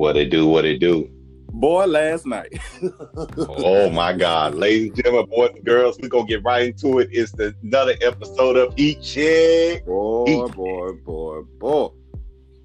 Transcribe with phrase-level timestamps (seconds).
[0.00, 0.46] What it do?
[0.46, 1.10] What it do?
[1.52, 2.58] Boy, last night.
[3.36, 7.10] oh my God, ladies and gentlemen, boys and girls, we're gonna get right into it.
[7.12, 9.84] It's the, another episode of Eat Check.
[9.84, 10.54] Boy, Eat.
[10.54, 11.88] boy, boy, boy.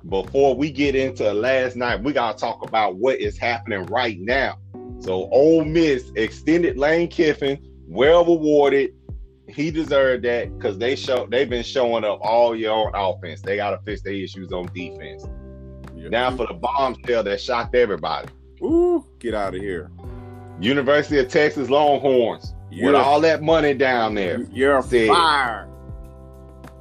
[0.08, 4.58] Before we get into last night, we gotta talk about what is happening right now.
[5.02, 8.92] So, Ole Miss extended Lane Kiffin, well rewarded.
[9.50, 13.42] He deserved that because they show they've been showing up all year on offense.
[13.42, 15.26] They gotta fix their issues on defense.
[16.10, 18.30] Now for the bombshell that shocked everybody.
[18.62, 19.92] Ooh, get out of here.
[20.60, 24.44] University of Texas Longhorns You're, with all that money down there.
[24.52, 25.70] you're Said- fired.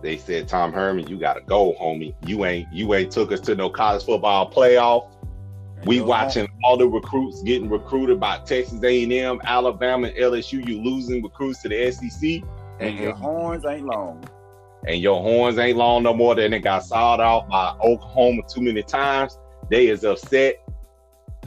[0.03, 2.15] They said, Tom Herman, you gotta go, homie.
[2.27, 5.11] You ain't you ain't took us to no college football playoff.
[5.87, 10.67] We watching all the recruits getting recruited by Texas A&M, Alabama, LSU.
[10.67, 12.43] You losing recruits to the SEC,
[12.81, 13.23] And your mm-hmm.
[13.23, 14.25] horns ain't long.
[14.87, 16.35] And your horns ain't long no more.
[16.35, 19.39] Then it got sawed off by Oklahoma too many times.
[19.71, 20.63] They is upset.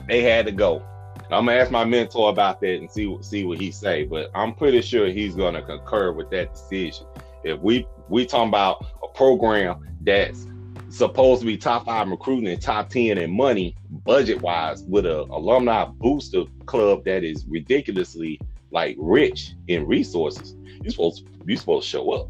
[0.07, 0.83] They had to go.
[1.29, 4.05] I'm gonna ask my mentor about that and see see what he say.
[4.05, 7.05] But I'm pretty sure he's gonna concur with that decision.
[7.43, 10.47] If we we talking about a program that's
[10.89, 15.23] supposed to be top five recruiting and top ten in money budget wise with a
[15.23, 18.39] alumni booster club that is ridiculously
[18.71, 22.29] like rich in resources, you supposed you supposed to show up.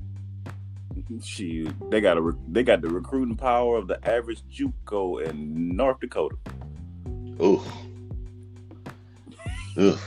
[1.24, 6.00] Shoot, they got a they got the recruiting power of the average JUCO in North
[6.02, 6.36] Dakota.
[7.42, 7.64] Ooh.
[9.80, 9.98] Ooh.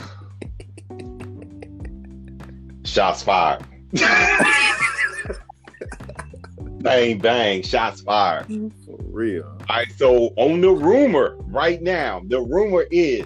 [2.83, 3.63] Shots fired.
[6.81, 8.45] bang, bang, shots fired.
[8.47, 9.45] For real.
[9.69, 13.25] All right, so on the rumor right now, the rumor is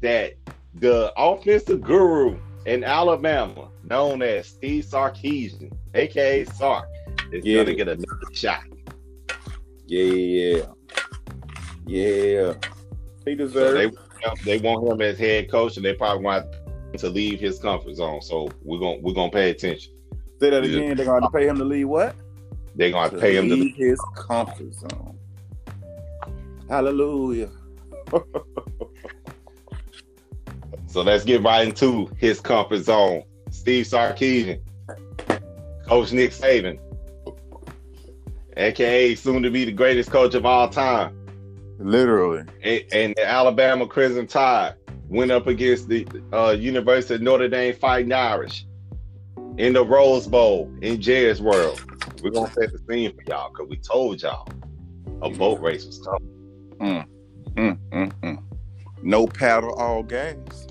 [0.00, 0.34] that
[0.74, 6.88] the offensive guru in Alabama, known as Steve Sarkisian, aka Sark,
[7.32, 7.76] is Get gonna it.
[7.76, 8.62] get another shot.
[9.86, 10.62] Yeah.
[11.86, 12.54] Yeah.
[13.24, 13.96] He So deserves
[14.44, 16.46] they they want him as head coach, and they probably want
[16.96, 18.20] to leave his comfort zone.
[18.22, 19.92] So we're gonna we're gonna pay attention.
[20.40, 20.96] Say that again.
[20.96, 22.14] They're to pay him to leave what?
[22.74, 25.18] They're gonna pay him to leave his comfort zone.
[26.68, 27.50] Hallelujah.
[30.88, 33.22] So let's get right into his comfort zone.
[33.50, 34.58] Steve Sarkisian,
[35.86, 36.78] Coach Nick Saban,
[38.58, 41.16] aka soon to be the greatest coach of all time,
[41.78, 42.44] Literally.
[42.62, 44.74] and, and the Alabama Crimson Tide
[45.08, 48.66] went up against the uh, University of Notre Dame Fighting Irish
[49.56, 51.82] in the Rose Bowl in Jerry World.
[52.22, 54.48] We're gonna set the scene for y'all because we told y'all
[55.22, 57.06] a boat race was coming.
[57.56, 58.42] Mm, mm, mm.
[59.02, 60.66] No paddle, all gas.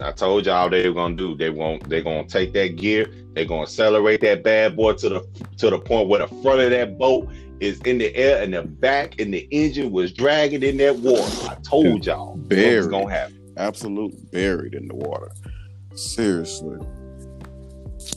[0.00, 1.36] I told y'all they were gonna do.
[1.36, 1.88] They won't.
[1.88, 3.10] They're gonna take that gear.
[3.34, 5.26] They're gonna accelerate that bad boy to the
[5.58, 7.28] to the point where the front of that boat
[7.60, 11.48] is in the air and the back and the engine was dragging in that water.
[11.48, 12.90] I told y'all Buried.
[12.90, 13.38] gonna happen.
[13.56, 15.30] Absolute buried in the water.
[15.94, 16.78] Seriously.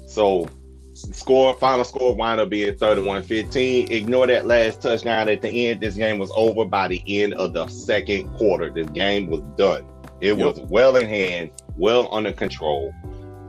[0.08, 0.50] So
[0.94, 3.92] score final score wind up being 31-15.
[3.92, 5.82] Ignore that last touchdown at the end.
[5.82, 8.70] This game was over by the end of the second quarter.
[8.70, 9.86] This game was done.
[10.22, 12.94] It was well in hand, well under control.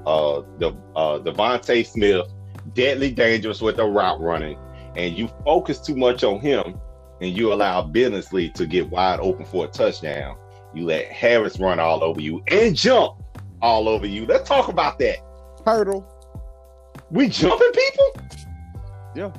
[0.07, 2.27] Uh the uh DeVonta Smith,
[2.75, 4.59] deadly dangerous with the route running,
[4.97, 6.81] and you focus too much on him
[7.21, 10.37] and you allow Billingsley to get wide open for a touchdown.
[10.75, 13.23] You let Harris run all over you and jump
[13.63, 14.27] all over you.
[14.27, 15.17] Let's talk about that.
[15.65, 16.07] Hurdle.
[17.11, 18.29] We jumping people?
[19.15, 19.33] Yeah.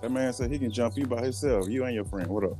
[0.00, 1.68] That man said he can jump you by himself.
[1.68, 2.26] You and your friend.
[2.26, 2.58] What up?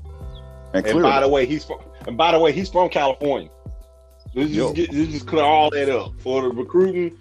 [0.74, 3.50] And And by the way, he's from and by the way, he's from California.
[4.34, 7.16] Let's just, get, let's just clear all that up for the recruiting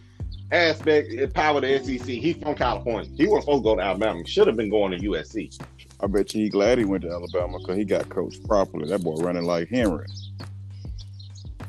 [0.51, 1.11] aspect.
[1.11, 2.07] Empower the SEC.
[2.07, 3.09] He's from California.
[3.17, 4.19] He wasn't supposed to go to Alabama.
[4.19, 5.61] He should have been going to USC.
[5.99, 8.87] I bet you he glad he went to Alabama because he got coached properly.
[8.89, 10.07] That boy running like Henry.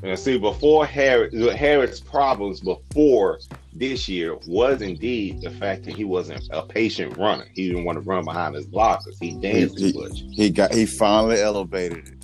[0.02, 3.38] And see, before Harris, Harris' problems before
[3.72, 7.44] this year was indeed the fact that he wasn't a patient runner.
[7.54, 9.16] He didn't want to run behind his blockers.
[9.20, 10.22] He danced He- too much.
[10.32, 12.21] He got he finally elevated it.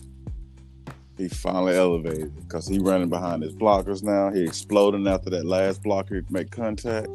[1.18, 4.30] He finally elevated because he running behind his blockers now.
[4.30, 7.08] He exploding after that last blocker make contact.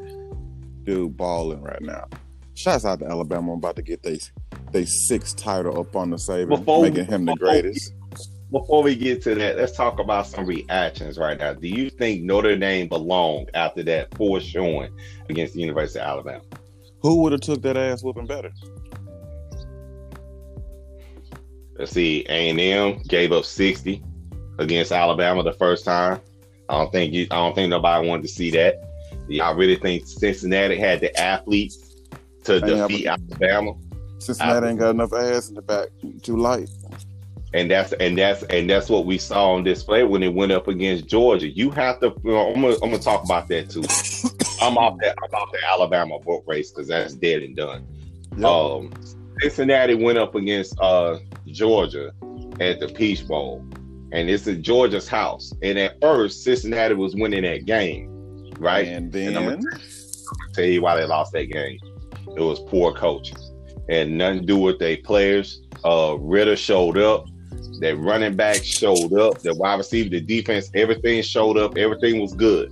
[0.83, 2.07] Dude, balling right now.
[2.53, 3.53] Shouts out to Alabama.
[3.53, 4.19] I'm about to get they
[4.71, 7.93] they sixth title up on the Saban, Before- making him the greatest.
[8.51, 11.53] Before we get to that, let's talk about some reactions right now.
[11.53, 14.95] Do you think Notre Dame belonged after that poor showing
[15.27, 16.43] against the University of Alabama?
[17.01, 18.51] Who would have took that ass whooping better?
[21.77, 24.03] Let's see, A and M gave up sixty
[24.59, 26.19] against Alabama the first time.
[26.69, 27.27] I don't think you.
[27.31, 28.81] I don't think nobody wanted to see that.
[29.41, 31.95] I really think Cincinnati had the athletes
[32.43, 33.73] to defeat Alabama.
[34.19, 35.89] Cincinnati ain't got enough ass in the back.
[36.21, 36.69] Too light.
[37.53, 40.67] And that's and that's and that's what we saw on display when it went up
[40.67, 41.47] against Georgia.
[41.47, 42.13] You have to.
[42.23, 43.83] You know, I'm gonna I'm gonna talk about that too.
[44.61, 47.85] I'm off that I'm off the Alabama boat race because that's dead and done.
[48.37, 48.45] Yep.
[48.45, 48.91] Um,
[49.39, 52.11] Cincinnati went up against uh, Georgia
[52.59, 53.65] at the Peach Bowl,
[54.11, 55.53] and it's in Georgia's house.
[55.61, 58.87] And at first, Cincinnati was winning that game, right?
[58.87, 59.79] And And I'm then gonna
[60.53, 61.79] tell you why they lost that game.
[62.35, 63.37] It was poor coaching,
[63.89, 65.61] and nothing to do with their players.
[65.83, 67.27] Uh, Ridder showed up.
[67.79, 69.39] Their running back showed up.
[69.39, 71.77] The wide receiver, the defense, everything showed up.
[71.77, 72.71] Everything was good.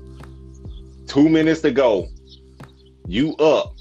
[1.08, 2.08] Two minutes to go.
[3.08, 3.74] You up.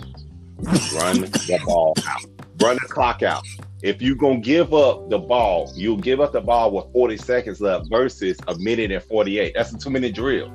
[0.94, 2.25] Run the ball out.
[2.60, 3.44] Run the clock out.
[3.82, 7.61] If you're gonna give up the ball, you'll give up the ball with 40 seconds
[7.61, 9.55] left versus a minute and 48.
[9.55, 10.53] That's a two-minute drill.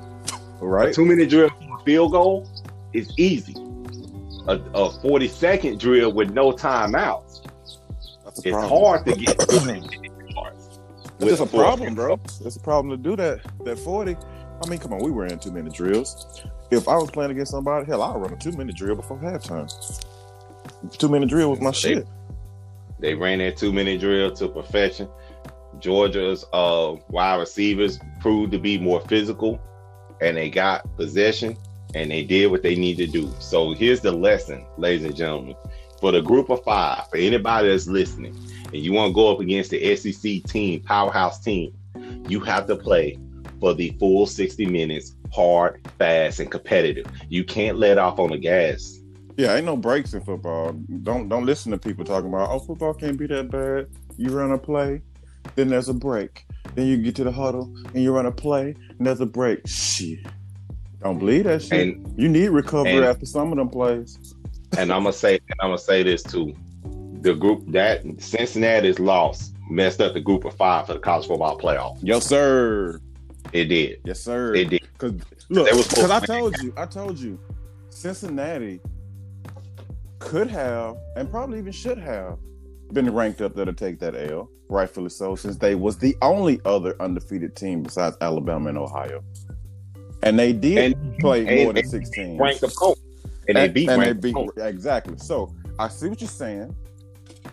[0.60, 2.48] A right, two minute drill for a field goal
[2.92, 3.54] is easy.
[4.48, 7.42] A, a 40 second drill with no timeouts.
[8.24, 8.68] That's it's problem.
[8.82, 9.36] hard to get
[11.20, 12.20] It's a problem, bro.
[12.44, 13.40] It's a problem to do that.
[13.64, 14.16] That forty.
[14.64, 16.42] I mean, come on, we were in two minute drills.
[16.70, 19.68] If I was playing against somebody, hell, I'll run a two minute drill before halftime.
[20.98, 22.06] Two minute drill was my They- shit.
[22.98, 25.08] They ran that two minute drill to perfection.
[25.78, 29.60] Georgia's uh, wide receivers proved to be more physical
[30.20, 31.56] and they got possession
[31.94, 33.32] and they did what they need to do.
[33.38, 35.56] So here's the lesson, ladies and gentlemen.
[36.00, 39.40] For the group of five, for anybody that's listening, and you want to go up
[39.40, 41.74] against the SEC team, powerhouse team,
[42.28, 43.18] you have to play
[43.60, 47.06] for the full 60 minutes, hard, fast, and competitive.
[47.28, 48.95] You can't let off on the gas.
[49.36, 50.72] Yeah, ain't no breaks in football.
[51.02, 53.88] Don't don't listen to people talking about oh football can't be that bad.
[54.16, 55.02] You run a play,
[55.56, 56.46] then there's a break.
[56.74, 59.66] Then you get to the huddle and you run a play, and there's a break.
[59.66, 60.20] Shit.
[61.02, 61.88] Don't believe that shit.
[61.88, 64.18] And you need recovery and- after some of them plays.
[64.78, 66.54] and I'm gonna say, and I'm gonna say this too:
[67.20, 71.58] the group that Cincinnati's lost messed up the group of five for the college football
[71.58, 71.98] playoff.
[72.00, 73.00] Yes, sir.
[73.52, 74.00] It did.
[74.04, 74.54] Yes, sir.
[74.54, 74.88] It did.
[74.98, 75.12] Cause
[75.50, 77.38] look, because I told you, I told you,
[77.90, 78.80] Cincinnati
[80.18, 82.38] could have and probably even should have
[82.92, 86.60] been ranked up there to take that L, rightfully so, since they was the only
[86.64, 89.22] other undefeated team besides Alabama and Ohio,
[90.22, 92.38] and they did And play and- more than and sixteen.
[92.38, 92.98] ranked opponent,
[93.48, 95.16] and they beat and they beat exactly.
[95.18, 96.74] So I see what you're saying.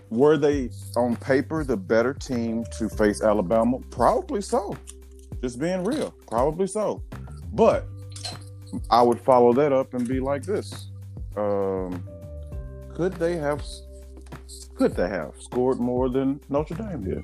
[0.09, 3.79] Were they on paper the better team to face Alabama?
[3.89, 4.75] Probably so.
[5.41, 7.01] Just being real, probably so.
[7.53, 7.85] But
[8.89, 10.87] I would follow that up and be like this:
[11.35, 12.03] um,
[12.95, 13.63] Could they have?
[14.75, 17.23] Could they have scored more than Notre Dame did?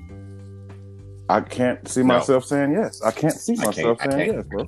[1.28, 2.06] I can't see No.
[2.18, 3.02] myself saying yes.
[3.02, 4.66] I can't see I can't- myself saying yes, bro.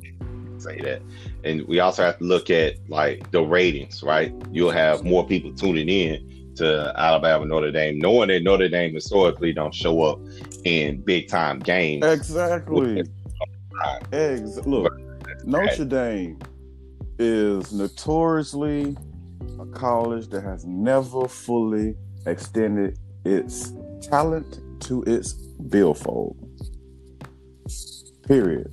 [0.58, 1.02] Say that,
[1.42, 4.32] and we also have to look at like the ratings, right?
[4.52, 9.52] You'll have more people tuning in to Alabama, Notre Dame, knowing that Notre Dame historically
[9.52, 10.20] don't show up
[10.64, 12.04] in big time games.
[12.04, 13.02] Exactly.
[14.12, 14.92] Ex- look,
[15.44, 16.38] Notre Dame
[17.18, 18.96] is notoriously
[19.60, 21.94] a college that has never fully
[22.26, 26.36] extended its talent to its billfold.
[28.26, 28.72] Period.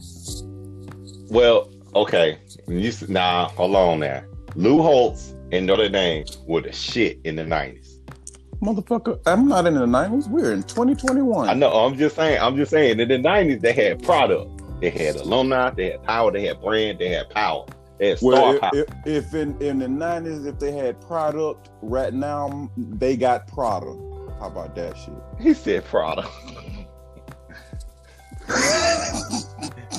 [1.30, 2.38] Well, okay.
[2.68, 4.24] You, s- nah, hold on now.
[4.56, 7.98] Lou Holtz and Notre Dame were the shit in the 90s.
[8.62, 10.28] Motherfucker, I'm not in the 90s.
[10.28, 11.50] We're in 2021.
[11.50, 11.72] I know.
[11.72, 12.40] I'm just saying.
[12.42, 13.00] I'm just saying.
[13.00, 14.50] In the 90s, they had product.
[14.82, 15.70] They had alumni.
[15.72, 16.32] They had power.
[16.32, 17.00] They had brand.
[17.00, 17.66] They had power.
[18.00, 22.72] They Well, if, if, if in, in the 90s, if they had product, right now,
[22.78, 24.00] they got product.
[24.40, 25.14] How about that shit?
[25.40, 26.30] he said product.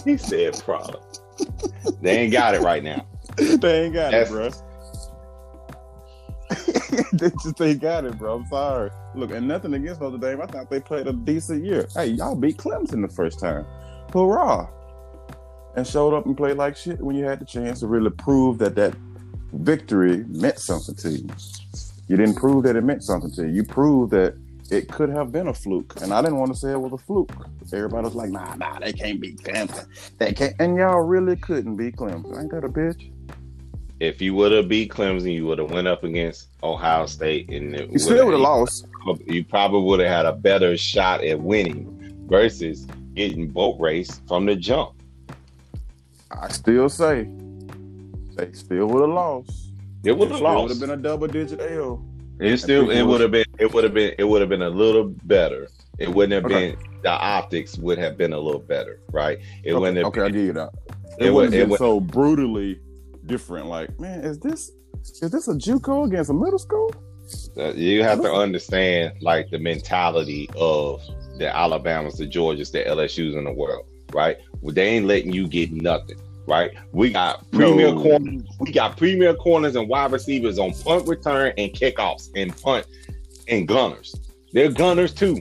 [0.05, 1.21] he said product.
[2.01, 3.07] They ain't got it right now.
[3.37, 4.51] they ain't got That's- it, bro.
[7.13, 8.37] they just ain't got it, bro.
[8.37, 8.91] I'm sorry.
[9.15, 10.41] Look, and nothing against Notre Dame.
[10.41, 11.87] I thought they played a decent year.
[11.95, 13.65] Hey, y'all beat Clemson the first time.
[14.13, 14.69] Hurrah!
[15.77, 18.59] And showed up and played like shit when you had the chance to really prove
[18.59, 18.95] that that
[19.53, 21.29] victory meant something to you.
[22.09, 23.55] You didn't prove that it meant something to you.
[23.55, 24.35] You proved that
[24.71, 26.01] it could have been a fluke.
[26.01, 27.33] And I didn't want to say it was a fluke.
[27.73, 29.87] Everybody was like, nah, nah, they can't beat Clemson.
[30.19, 30.55] They can't.
[30.59, 32.37] And y'all really couldn't beat Clemson.
[32.37, 33.13] I ain't that a bitch?
[34.01, 37.75] If you would have beat Clemson, you would have went up against Ohio State, and
[37.75, 38.87] it You still would have lost.
[39.27, 44.47] you probably would have had a better shot at winning versus getting boat race from
[44.47, 44.93] the jump.
[46.31, 47.29] I still say
[48.37, 49.73] they still would have lost.
[50.05, 50.63] It would have lost.
[50.63, 52.05] would have been a double digit L.
[52.39, 54.71] It still it would have been it would have been it would have been a
[54.71, 55.69] little better.
[55.99, 56.73] It wouldn't have Okay.
[56.73, 59.39] been the optics would have been a little better, right?
[59.65, 60.71] It okay, wouldn't have okay, I'll give you that.
[61.19, 62.81] It, it would wouldn't have been so brutally
[63.27, 63.67] different.
[63.67, 64.71] Like, man, is this
[65.23, 66.91] is this a JUCO against a middle school?
[67.57, 71.01] Uh, You have to understand like the mentality of
[71.39, 74.39] the Alabamas, the Georgias, the LSU's in the world, right?
[74.61, 76.71] Well, they ain't letting you get nothing, right?
[76.93, 78.03] We got premier No.
[78.03, 82.87] corners, we got premier corners and wide receivers on punt return and kickoffs and punt
[83.49, 84.15] and gunners.
[84.53, 85.41] They're gunners too,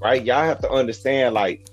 [0.00, 0.24] right?
[0.24, 1.68] Y'all have to understand like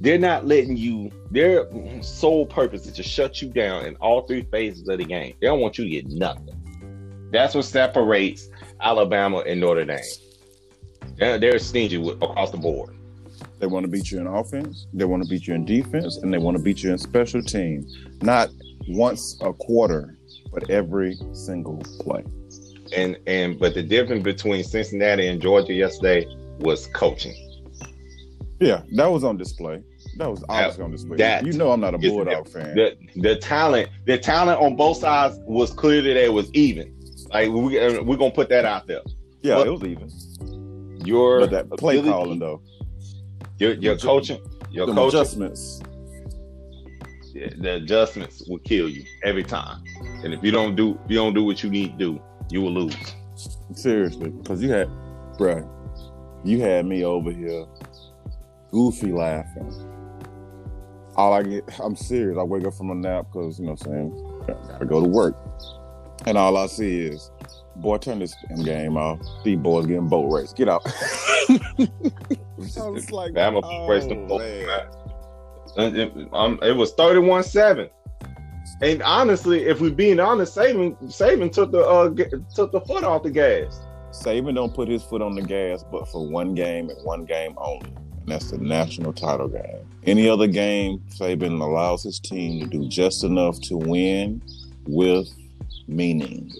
[0.00, 1.10] they're not letting you.
[1.30, 1.66] Their
[2.02, 5.34] sole purpose is to shut you down in all three phases of the game.
[5.40, 7.28] They don't want you to get nothing.
[7.32, 8.48] That's what separates
[8.80, 10.00] Alabama and Notre Dame.
[11.16, 12.94] They're, they're stingy with, across the board.
[13.62, 16.34] They want to beat you in offense, they want to beat you in defense, and
[16.34, 17.86] they want to beat you in special team.
[18.20, 18.48] Not
[18.88, 20.18] once a quarter,
[20.52, 22.24] but every single play.
[22.92, 26.26] And and but the difference between Cincinnati and Georgia yesterday
[26.58, 27.36] was coaching.
[28.58, 29.80] Yeah, that was on display.
[30.16, 31.16] That was obviously on display.
[31.18, 32.74] that you know, I'm not a Bulldog fan.
[32.74, 36.98] The the talent, the talent on both sides was clear that it was even.
[37.30, 39.02] Like we uh, we're gonna put that out there.
[39.42, 40.10] yeah, but- it was even.
[41.04, 42.60] Your But that play ability- calling though,
[43.62, 44.40] your your coaching,
[44.70, 45.80] your coaching, adjustments.
[47.32, 49.82] the adjustments will kill you every time.
[50.24, 52.60] And if you don't do if you don't do what you need to do, you
[52.60, 52.96] will lose.
[53.74, 54.88] Seriously, because you had,
[55.38, 55.66] bruh,
[56.44, 57.64] you had me over here,
[58.70, 59.88] goofy laughing.
[61.14, 62.38] All I get, I'm serious.
[62.38, 65.08] I wake up from a nap because you know what I'm saying, gotta go to
[65.08, 65.36] work,
[66.26, 67.30] and all I see is,
[67.76, 69.20] boy, turn this game off.
[69.44, 70.52] These boys getting boat race.
[70.52, 70.84] Get out.
[72.78, 74.66] I was like, Bama oh, raced them both, man.
[74.66, 74.86] man.
[75.76, 77.90] And It, um, it was 31-7.
[78.80, 83.04] And honestly, if we being honest, Saban Saban took the uh, g- took the foot
[83.04, 83.80] off the gas.
[84.10, 87.54] Saban don't put his foot on the gas, but for one game and one game
[87.56, 87.88] only,
[88.20, 89.86] and that's the national title game.
[90.04, 94.42] Any other game, Saban allows his team to do just enough to win
[94.86, 95.28] with
[95.86, 96.52] meaning.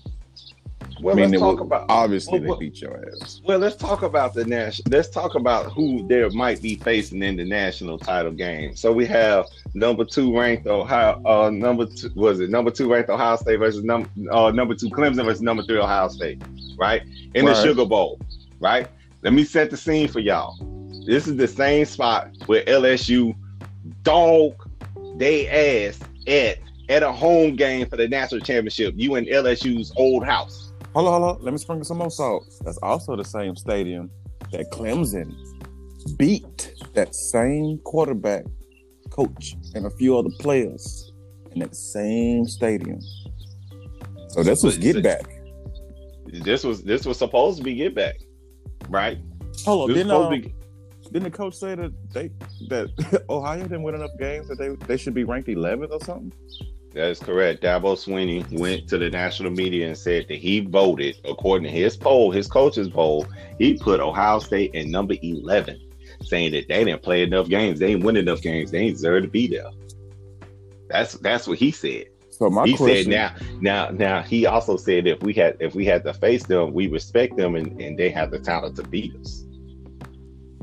[1.02, 3.40] Well, Meaning let's talk about Obviously, well, they beat your ass.
[3.44, 4.88] Well, let's talk about the national.
[4.88, 8.76] Let's talk about who there might be facing in the national title game.
[8.76, 11.20] So we have number two ranked Ohio.
[11.26, 14.90] Uh, number two was it number two ranked Ohio State versus number uh, number two
[14.90, 16.40] Clemson versus number three Ohio State,
[16.78, 17.02] right?
[17.34, 18.20] In the Sugar Bowl,
[18.60, 18.86] right?
[19.22, 20.56] Let me set the scene for y'all.
[21.04, 23.34] This is the same spot where LSU
[24.04, 24.54] dog
[25.16, 25.48] they
[25.88, 28.94] ass at at a home game for the national championship.
[28.96, 30.71] You in LSU's old house.
[30.94, 31.44] Hold on, hold on.
[31.44, 32.44] Let me sprinkle some more salt.
[32.64, 34.10] That's also the same stadium
[34.50, 35.34] that Clemson
[36.16, 38.44] beat that same quarterback,
[39.10, 41.12] coach, and a few other players
[41.52, 43.00] in that same stadium.
[44.28, 45.24] So this was get back.
[46.26, 48.16] This was this was supposed to be get back,
[48.88, 49.18] right?
[49.64, 50.54] Hold on, didn't, supposed um, be-
[51.12, 52.30] didn't the coach say that they
[52.68, 56.32] that Ohio didn't win enough games that they they should be ranked 11th or something?
[56.94, 57.62] That is correct.
[57.62, 61.96] Dabo Swinney went to the national media and said that he voted, according to his
[61.96, 63.26] poll, his coach's poll,
[63.58, 65.80] he put Ohio State in number 11,
[66.22, 67.78] saying that they didn't play enough games.
[67.78, 68.70] They didn't win enough games.
[68.70, 69.70] They ain't deserve to be there.
[70.88, 72.06] That's that's what he said.
[72.30, 75.74] So my he question, said now now now he also said if we had if
[75.74, 78.82] we had to face them, we respect them and, and they have the talent to
[78.82, 79.44] beat us.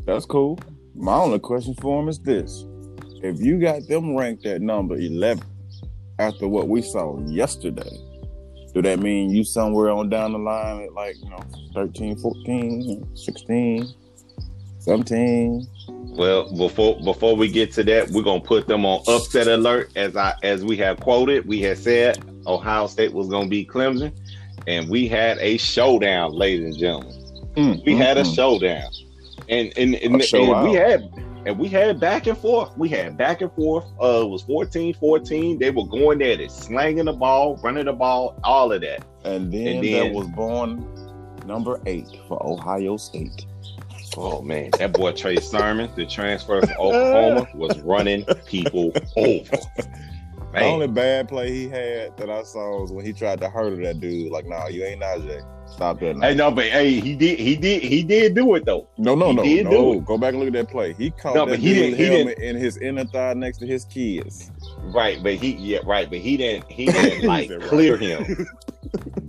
[0.06, 0.60] that's cool.
[0.94, 2.66] My only question for him is this:
[3.24, 5.42] If you got them ranked at number 11
[6.20, 7.98] after what we saw yesterday,
[8.74, 13.16] do that mean you somewhere on down the line at like you know 13, 14,
[13.16, 13.94] 16,
[14.80, 15.68] 17?
[16.12, 20.16] Well, before before we get to that, we're gonna put them on upset alert as
[20.16, 21.48] I as we have quoted.
[21.48, 24.12] We had said Ohio State was gonna be Clemson,
[24.68, 27.16] and we had a showdown, ladies and gentlemen.
[27.56, 28.36] Mm, We mm, had a mm.
[28.36, 28.92] showdown,
[29.48, 31.10] and and, and, and we had
[31.46, 32.78] and we had back and forth.
[32.78, 33.86] We had back and forth.
[34.02, 35.60] Uh, it was 14-14.
[35.60, 39.06] They were going at it, slanging the ball, running the ball, all of that.
[39.24, 40.86] And then, And then- was born
[41.46, 43.46] number eight for Ohio State.
[44.18, 49.58] Oh man, that boy Trey Sermon, the transfer from Oklahoma, was running people over.
[50.52, 53.84] The only bad play he had that I saw was when he tried to hurdle
[53.84, 54.32] that dude.
[54.32, 55.46] Like, nah, you ain't Najee.
[55.72, 56.18] Stop that.
[56.18, 56.28] Now.
[56.28, 58.88] hey, no, but hey, he did, he did, he did do it though.
[58.98, 59.94] no, no, he no, did no.
[59.94, 60.06] it.
[60.06, 60.94] Go back and look at that play.
[60.94, 63.68] He caught No, that but he didn't- he helmet in his inner thigh next to
[63.68, 64.52] his kids.
[64.94, 67.70] Right, but he, yeah, right, but he didn't, he didn't like said, right.
[67.70, 68.48] clear him.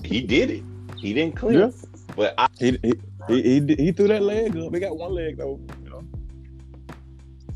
[0.04, 0.64] He did it.
[0.99, 1.66] He didn't clear.
[1.66, 1.70] Yeah.
[2.16, 2.92] But I, He, he,
[3.28, 4.75] he, he, he threw that leg up.
[4.75, 5.61] He got one leg though.
[5.85, 6.04] You know.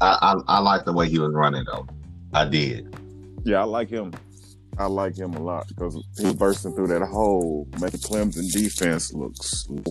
[0.01, 1.87] I, I, I like the way he was running though.
[2.33, 2.95] I did.
[3.45, 4.13] Yeah, I like him.
[4.79, 9.35] I like him a lot because he's bursting through that hole, making Clemson defense look
[9.37, 9.83] slow.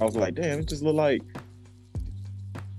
[0.00, 1.22] I was like, damn, it just looked like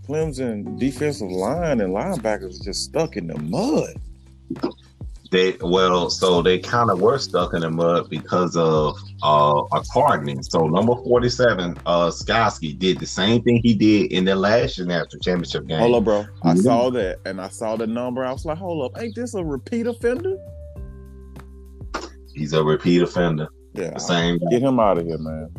[0.07, 3.95] Clemson defensive line and linebackers just stuck in the mud.
[5.31, 9.83] They well, so they kind of were stuck in the mud because of uh a
[9.93, 10.41] hardening.
[10.43, 14.79] So number forty seven, uh Skalski did the same thing he did in the last
[14.79, 15.79] national championship game.
[15.79, 16.25] Hold up, bro.
[16.43, 16.63] I Mhm.
[16.63, 18.23] saw that and I saw the number.
[18.23, 20.37] I was like, hold up, ain't this a repeat offender?
[22.33, 23.47] He's a repeat offender.
[23.73, 23.91] Yeah.
[23.91, 24.39] The same.
[24.51, 25.49] Get him out of here, man.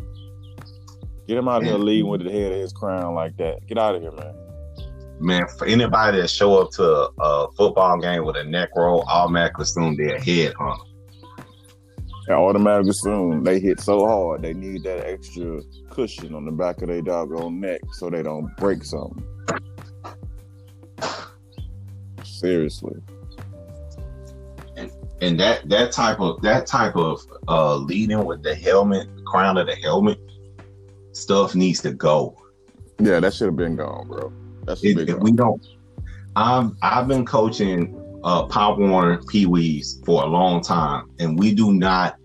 [1.27, 3.67] Get him out of here leading with the head of his crown like that.
[3.67, 4.33] Get out of here, man.
[5.19, 9.03] Man, for anybody that show up to a, a football game with a neck roll,
[9.07, 10.83] automatically assume they're a head hunter.
[12.29, 16.79] And automatically soon they hit so hard they need that extra cushion on the back
[16.83, 19.25] of their doggone neck so they don't break something.
[22.23, 23.01] Seriously.
[25.21, 29.57] And that that type of that type of uh leading with the helmet, the crown
[29.57, 30.19] of the helmet,
[31.13, 32.37] stuff needs to go.
[32.99, 34.31] Yeah, that should have been gone, bro.
[34.69, 35.65] That should If, if we don't,
[36.35, 41.55] I've I've been coaching uh Pop Warner Pee Wees for a long time, and we
[41.55, 42.17] do not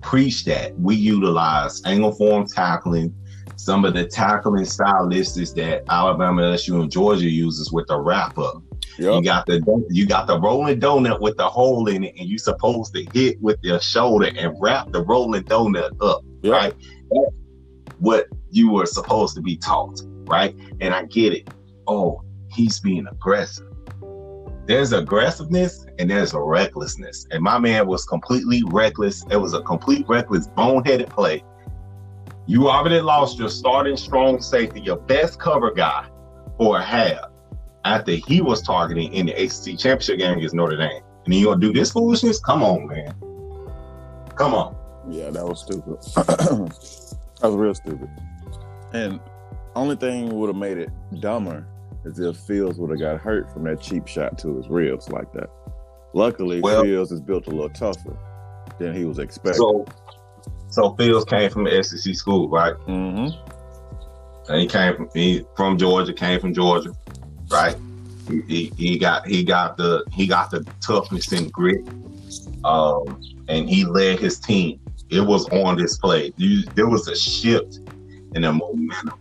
[0.00, 0.78] preach that.
[0.78, 3.12] We utilize angle form tackling,
[3.56, 8.62] some of the tackling stylistics that Alabama, LSU, and Georgia uses with the wrap up.
[8.96, 12.38] You got the you got the rolling donut with the hole in it, and you're
[12.38, 16.52] supposed to hit with your shoulder and wrap the rolling donut up, Yep.
[16.52, 16.74] right?
[17.10, 17.34] That's
[17.98, 20.54] what you were supposed to be taught, right?
[20.80, 21.50] And I get it.
[21.88, 23.66] Oh, he's being aggressive.
[24.66, 29.24] There's aggressiveness and there's a recklessness, and my man was completely reckless.
[29.30, 31.42] It was a complete reckless, boneheaded play.
[32.46, 36.06] You already lost your starting strong safety, your best cover guy,
[36.58, 37.30] for a half
[37.86, 41.02] after he was targeting in the ACC championship game against Notre Dame.
[41.24, 42.38] And then you gonna do this foolishness?
[42.38, 43.14] Come on, man.
[44.36, 44.76] Come on.
[45.08, 45.98] Yeah, that was stupid.
[46.26, 48.10] that was real stupid.
[48.92, 49.20] And
[49.74, 50.90] only thing would have made it
[51.20, 51.66] dumber
[52.08, 55.32] is if Fields would have got hurt from that cheap shot to his ribs like
[55.32, 55.50] that.
[56.14, 58.16] Luckily, Well- Fields is built a little tougher
[58.78, 59.60] than he was expecting.
[59.60, 59.86] So
[60.70, 62.74] so Fields came from the SEC school, right?
[62.74, 63.28] hmm
[64.48, 66.92] And he came from he from Georgia, came from Georgia,
[67.50, 67.76] right?
[68.28, 71.80] He, he, he got he got the he got the toughness and grit,
[72.64, 74.80] um, and he led his team.
[75.10, 76.34] It was on display.
[76.36, 77.78] You, there was a shift
[78.34, 79.18] in the momentum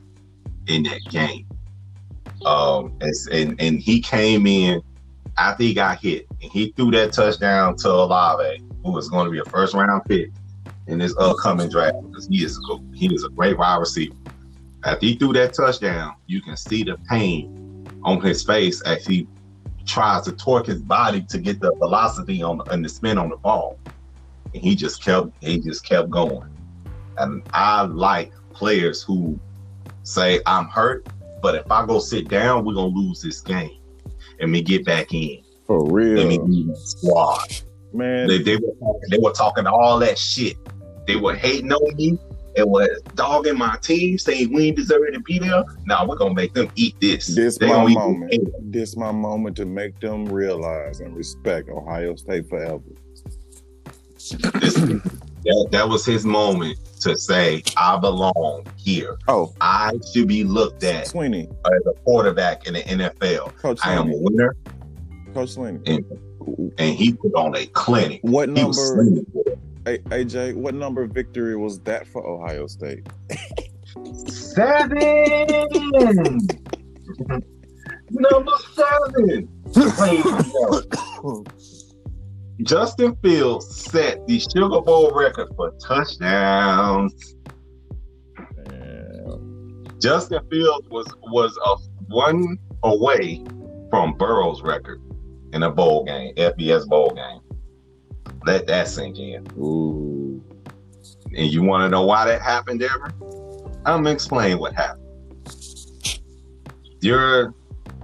[0.67, 1.47] in that game,
[2.47, 4.81] um, as- and and he came in
[5.37, 9.31] after he got hit, and he threw that touchdown to Olave, who was going to
[9.31, 10.31] be a first round pick
[10.87, 14.15] in this upcoming draft because he is a, he is a great wide receiver.
[14.83, 19.27] After he threw that touchdown, you can see the pain on his face as he
[19.85, 23.37] tries to torque his body to get the velocity on and the spin on the
[23.37, 23.77] ball.
[24.53, 26.49] And he just kept he just kept going.
[27.17, 29.39] And I like players who
[30.03, 31.07] say, I'm hurt,
[31.41, 33.79] but if I go sit down, we're gonna lose this game.
[34.39, 35.41] And me get back in.
[35.65, 36.17] For real.
[36.19, 37.47] Let me be squad.
[37.93, 40.57] Man, They, they were talking, they were talking all that shit.
[41.07, 42.17] They were hating on me
[42.55, 45.63] and was dogging my team, saying we ain't deserve to be there.
[45.85, 47.27] Now we're gonna make them eat this.
[47.27, 48.31] this They my moment.
[48.31, 48.39] this.
[48.61, 52.81] This my moment to make them realize and respect Ohio State forever.
[54.59, 54.75] This-
[55.45, 59.17] that, that was his moment to say, I belong here.
[59.27, 63.55] Oh, I should be looked at Swinney, as a quarterback in the NFL.
[63.57, 64.55] Coach I am a winner,
[65.33, 65.81] Coach Swinney.
[65.87, 66.05] and,
[66.77, 68.19] and he put on a clinic.
[68.23, 69.03] What number.
[69.85, 70.55] A- AJ?
[70.55, 73.07] What number victory was that for Ohio State?
[74.27, 74.97] Seven.
[78.09, 79.49] Number seven.
[82.63, 87.35] Justin Fields set the Sugar Bowl record for touchdowns.
[88.65, 91.75] And Justin Fields was was a
[92.07, 93.43] one away
[93.89, 95.01] from Burrow's record
[95.53, 97.39] in a bowl game, FBS bowl game.
[98.45, 99.45] Let that sink in.
[99.57, 100.43] ooh,
[101.35, 103.13] And you want to know why that happened, Deborah?
[103.85, 105.03] I'm gonna explain what happened.
[107.01, 107.53] Your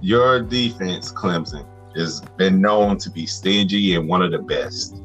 [0.00, 5.00] your defense, Clemson, has been known to be stingy and one of the best.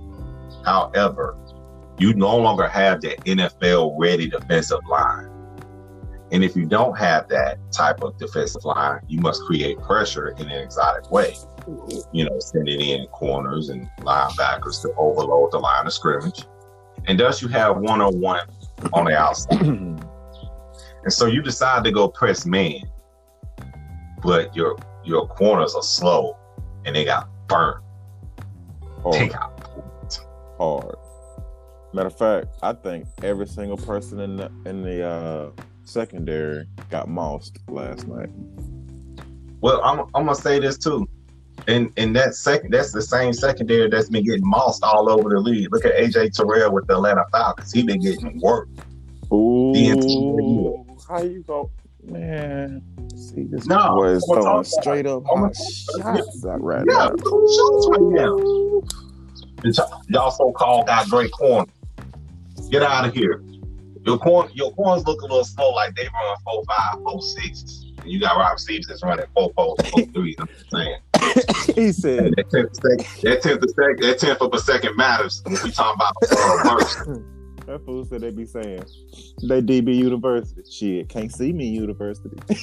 [0.65, 1.37] However,
[1.97, 5.29] you no longer have that NFL ready defensive line.
[6.31, 10.49] And if you don't have that type of defensive line, you must create pressure in
[10.49, 11.35] an exotic way.
[12.11, 16.45] You know, sending in corners and linebackers to overload the line of scrimmage.
[17.07, 18.41] And thus you have one on one
[18.93, 20.05] on the outside.
[21.03, 22.81] And so you decide to go press man,
[24.21, 26.37] but your your corners are slow
[26.89, 27.83] and they got burnt.
[29.11, 30.19] Take hard, out.
[30.57, 30.95] hard.
[31.93, 35.51] Matter of fact, I think every single person in the in the uh,
[35.83, 38.29] secondary got mossed last night.
[39.61, 41.07] Well, I'm, I'm gonna say this too.
[41.67, 45.39] And and that second, that's the same secondary that's been getting mossed all over the
[45.39, 45.71] league.
[45.71, 47.71] Look at AJ Terrell with the Atlanta Falcons.
[47.71, 48.79] He been getting worked.
[49.31, 51.69] Ooh, how you go,
[52.09, 52.81] man?
[53.15, 56.85] See, this No, boy is gonna throwing about- straight up hot gonna- shots out right
[56.89, 57.09] Yeah, now.
[57.11, 58.37] we're shots right now.
[59.63, 61.65] And y'all- Y'all so called got great corner.
[62.69, 63.43] Get out of here.
[64.05, 67.83] Your corn, your corners look a little slow, like they run four five, four six.
[68.01, 70.35] And you got Rob Stevens that's running four four, four three.
[70.39, 71.75] I'm just saying.
[71.75, 75.41] he said, That tenth second, that tenth of second, that tenth of a second matters
[75.43, 76.99] when we talking about uh, burst.
[77.69, 78.83] That fool said they be saying
[79.43, 80.63] they DB University.
[80.69, 82.35] Shit, can't see me University.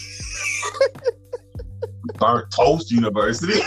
[2.19, 3.61] burnt toast university.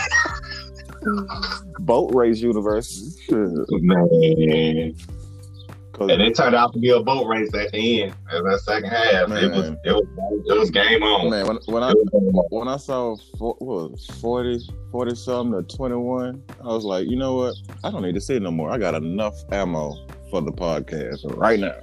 [1.80, 3.16] Boat race University.
[3.30, 4.94] Man.
[6.00, 8.14] And it turned out to be a boat race at the end.
[8.32, 10.06] In that second half, it was it was
[10.46, 11.30] it was game on.
[11.30, 12.46] man, when, when I It was game on.
[12.50, 17.06] when I saw four, what was it, 40, 40 something to 21, I was like,
[17.08, 17.54] you know what?
[17.84, 18.70] I don't need to see no more.
[18.70, 19.94] I got enough ammo
[20.30, 21.76] for the podcast right now.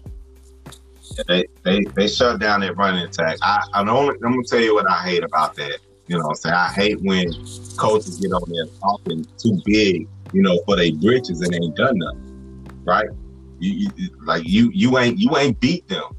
[1.28, 3.38] They they they shut down that running attack.
[3.42, 5.80] I I'm only I'm gonna tell you what I hate about that.
[6.08, 6.56] You know saying?
[6.56, 7.32] I hate when
[7.78, 11.98] coaches get on there talking too big, you know, for their britches and ain't done
[11.98, 12.84] nothing.
[12.84, 13.08] Right?
[13.60, 16.16] You, you like you you ain't you ain't beat them.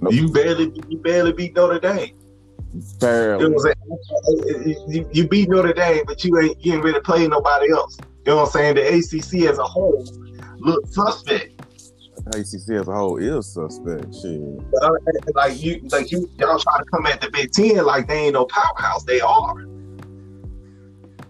[0.00, 0.12] Nope.
[0.12, 2.16] You barely you barely beat Notre Dame.
[2.72, 4.84] You, know what I'm saying?
[4.88, 7.98] you, you beat Notre Dame, but you ain't you ain't really played nobody else.
[8.00, 8.74] You know what I'm saying?
[8.74, 10.04] The ACC as a whole
[10.58, 11.62] look suspect.
[12.28, 14.14] ACC as a whole is suspect.
[14.14, 14.40] Shit.
[14.70, 15.02] But
[15.34, 18.34] like you, like you, y'all try to come at the Big Ten like they ain't
[18.34, 19.04] no powerhouse.
[19.04, 19.66] They are.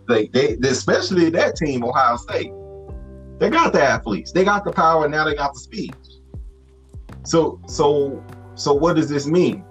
[0.09, 2.53] Like they, especially that team, Ohio State.
[3.39, 4.33] They got the athletes.
[4.33, 5.05] They got the power.
[5.05, 5.95] And now they got the speed.
[7.23, 8.23] So, so,
[8.55, 9.65] so, what does this mean?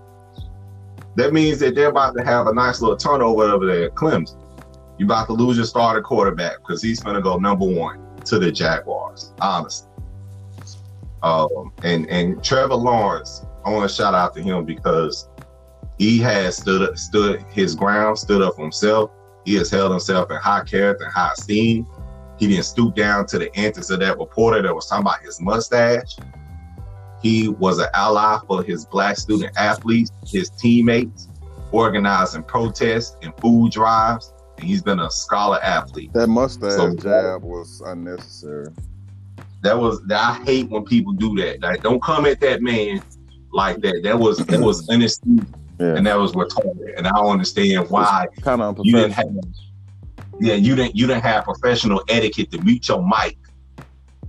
[1.16, 4.38] That means that they're about to have a nice little turnover over there at Clemson.
[4.98, 8.40] You about to lose your starter quarterback because he's going to go number one to
[8.40, 9.34] the Jaguars.
[9.42, 9.89] Honestly.
[11.24, 15.28] Um, and and Trevor Lawrence, I want to shout out to him because
[15.98, 19.12] he has stood stood his ground, stood up for himself.
[19.46, 21.86] He has held himself in high character and high esteem.
[22.38, 25.42] He didn't stoop down to the antics of that reporter that was talking about his
[25.42, 26.16] mustache.
[27.22, 31.28] He was an ally for his black student athletes, his teammates,
[31.74, 34.32] organizing protests and food drives.
[34.58, 36.14] And he's been a scholar athlete.
[36.14, 38.68] That mustache So- jab was unnecessary.
[39.62, 41.62] That was I hate when people do that.
[41.62, 43.02] Like, don't come at that man
[43.52, 44.02] like that.
[44.04, 45.46] That was that was unexcused
[45.80, 45.96] Yeah.
[45.96, 46.98] and that was retarded.
[46.98, 49.28] And I don't understand why Kind of you didn't have
[50.42, 53.38] yeah you didn't you didn't have professional etiquette to mute your mic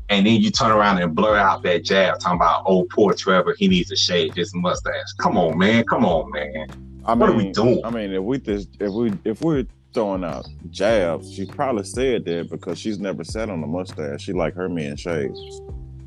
[0.09, 3.55] and then you turn around and blur out that jab talking about oh poor Trevor
[3.57, 5.13] he needs to shave his mustache.
[5.21, 6.67] Come on man, come on man.
[7.05, 7.81] I What are we doing?
[7.85, 12.25] I mean, if we just if we if we're throwing out jabs, she probably said
[12.25, 14.23] that because she's never sat on a mustache.
[14.23, 15.33] She like her man shave.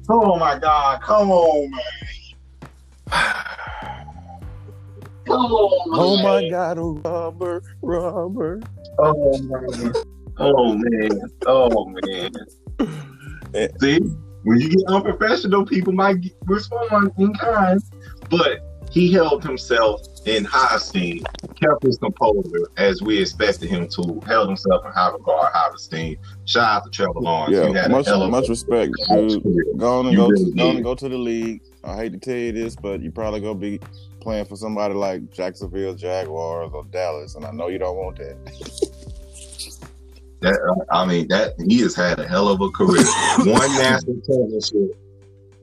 [0.10, 1.80] Oh my God, come on man.
[5.26, 8.62] Come on, Oh my God, oh, rubber, rubber.
[9.00, 9.94] Oh man.
[10.38, 11.22] Oh man.
[11.46, 12.32] Oh man.
[13.54, 13.68] Eh.
[13.80, 14.00] See,
[14.44, 17.82] when you get unprofessional, people might respond in kind.
[18.30, 18.60] But
[18.92, 21.24] he held himself in high esteem,
[21.60, 26.18] kept his composure as we expected him to, held himself in high regard, high esteem.
[26.46, 27.52] Shout out to Trevor Lawrence.
[27.52, 29.44] You Yeah, had much a hell of much respect, dude.
[29.78, 31.62] Go on and go, really to, go and go to the league.
[31.84, 33.80] I hate to tell you this, but you probably gonna be
[34.22, 38.38] playing for somebody like Jacksonville Jaguars or Dallas, and I know you don't want that.
[40.40, 43.04] That, I mean, that he has had a hell of a career.
[43.40, 44.98] One national championship,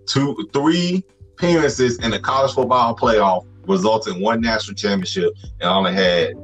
[0.07, 5.93] two, three appearances in the college football playoff results in one national championship, and only
[5.93, 6.35] had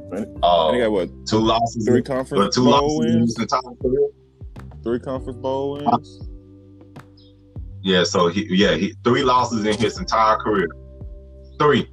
[0.43, 1.85] uh, And he got what two losses.
[1.85, 3.35] three conference two bowl losses wins?
[3.37, 4.07] his entire career.
[4.83, 6.21] Three conference bowl wins.
[7.83, 10.67] Yeah, so he, yeah, he, three losses in his entire career.
[11.59, 11.89] Three.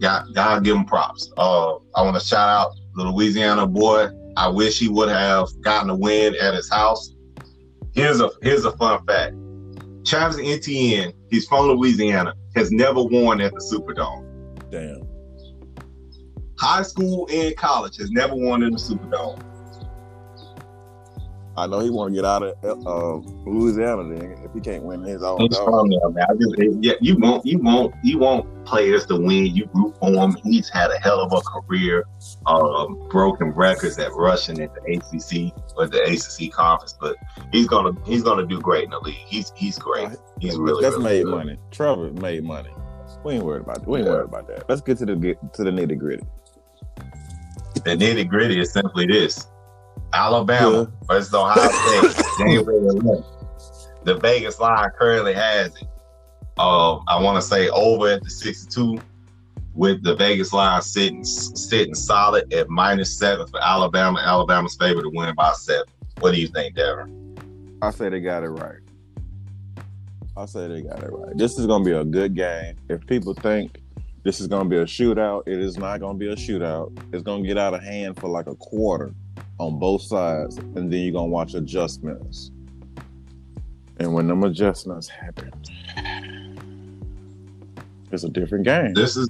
[0.00, 1.30] God, God give him props.
[1.36, 4.08] Uh, I want to shout out the Louisiana boy.
[4.36, 7.14] I wish he would have gotten a win at his house.
[7.94, 9.34] Here's a here's a fun fact.
[10.08, 14.24] Travis Etienne, he's from Louisiana, has never won at the Superdome.
[14.70, 15.06] Damn.
[16.58, 19.38] High school and college has never won in the Superdome.
[21.58, 23.16] I know he want to get out of uh,
[23.48, 25.40] Louisiana then if he can't win his own.
[25.40, 26.26] He's from there, man.
[26.28, 29.46] I just, yeah, you won't, you won't, you won't players to win.
[29.54, 30.36] You root for him.
[30.44, 32.04] He's had a hell of a career,
[32.46, 36.94] um, broken records at rushing at the ACC or the ACC conference.
[37.00, 37.16] But
[37.52, 39.16] he's gonna, he's gonna do great in the league.
[39.26, 40.08] He's, he's great.
[40.40, 41.30] He's really, That's really made good.
[41.34, 41.58] money.
[41.70, 42.70] Trevor made money.
[43.24, 43.88] We ain't worried about that.
[43.88, 44.12] We ain't Yeah.
[44.14, 44.68] worried about that.
[44.68, 46.24] Let's get to the get to the nitty gritty.
[47.84, 49.46] the nitty gritty is simply this:
[50.12, 53.24] Alabama versus Ohio State, January 11th.
[54.04, 55.88] The Vegas line currently has it.
[56.58, 58.98] Uh, I want to say over at the 62,
[59.74, 64.18] with the Vegas line sitting sitting solid at minus seven for Alabama.
[64.18, 65.86] Alabama's favorite to win by seven.
[66.18, 67.78] What do you think, Devin?
[67.80, 68.80] I say they got it right.
[70.36, 71.36] I say they got it right.
[71.36, 72.74] This is gonna be a good game.
[72.88, 73.80] If people think
[74.24, 76.96] this is gonna be a shootout, it is not gonna be a shootout.
[77.12, 79.12] It's gonna get out of hand for like a quarter
[79.58, 82.50] on both sides, and then you're gonna watch adjustments.
[83.98, 85.52] And when them adjustments happen,
[88.12, 88.94] it's a different game.
[88.94, 89.28] This is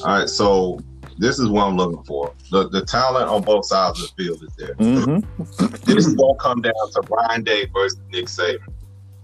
[0.00, 0.28] all right.
[0.28, 0.78] So
[1.18, 2.34] this is what I'm looking for.
[2.50, 4.74] The the talent on both sides of the field is there.
[4.74, 5.74] Mm-hmm.
[5.84, 8.58] This is gonna come down to Ryan Day versus Nick Saban.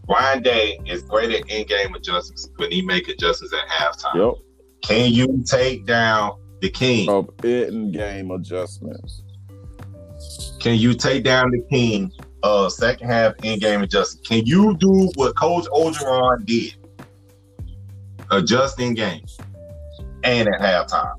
[0.08, 4.14] Ryan Day is great at in-game adjustments when he make adjustments at halftime.
[4.14, 4.34] Yep.
[4.82, 7.08] Can you take down the king?
[7.08, 9.22] Of in-game adjustments.
[10.61, 12.12] Can you take down the king?
[12.42, 14.27] Uh, second half in-game adjustment.
[14.27, 16.75] Can you do what Coach Orgeron did?
[18.31, 19.25] Adjust in game
[20.23, 21.14] and at halftime.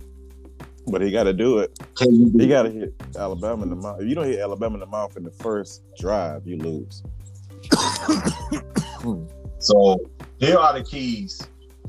[0.88, 1.78] But he got to do it.
[1.96, 2.32] Can you?
[2.40, 4.02] He got to hit Alabama in the mouth.
[4.02, 7.04] If you don't hit Alabama in the mouth in the first drive, you lose.
[9.62, 10.00] So
[10.40, 11.40] here are the keys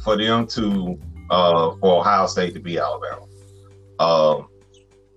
[0.05, 0.99] for them to
[1.31, 3.27] uh for Ohio State to beat Alabama.
[3.99, 4.49] Um,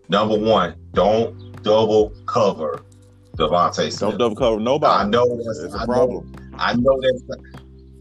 [0.07, 2.83] number one, don't double cover
[3.37, 3.99] DeVonta Smith.
[3.99, 5.05] Don't double cover nobody.
[5.05, 6.33] I know that's It's I a know- problem.
[6.57, 7.23] I know that's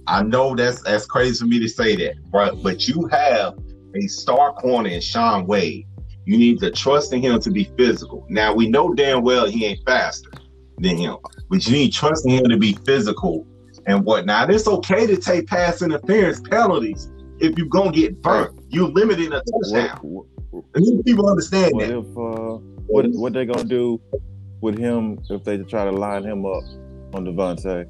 [0.07, 3.57] I know that's that's crazy for me to say that, but but you have
[3.95, 5.87] a star corner in Shaun Wade.
[6.27, 8.27] You need to trust in him to be physical.
[8.29, 10.31] Now we know damn well he ain't faster
[10.79, 11.17] than him,
[11.51, 13.47] but you need trust in him to be physical
[13.87, 14.51] and whatnot.
[14.51, 18.59] It's okay to take pass interference penalties if you're gonna get burnt.
[18.69, 19.99] You're limiting a touchdown.
[20.03, 21.99] What, what, I need people understand what that.
[21.99, 24.01] if uh, what what they gonna do
[24.61, 26.63] with him if they try to line him up
[27.15, 27.87] on DeVonta?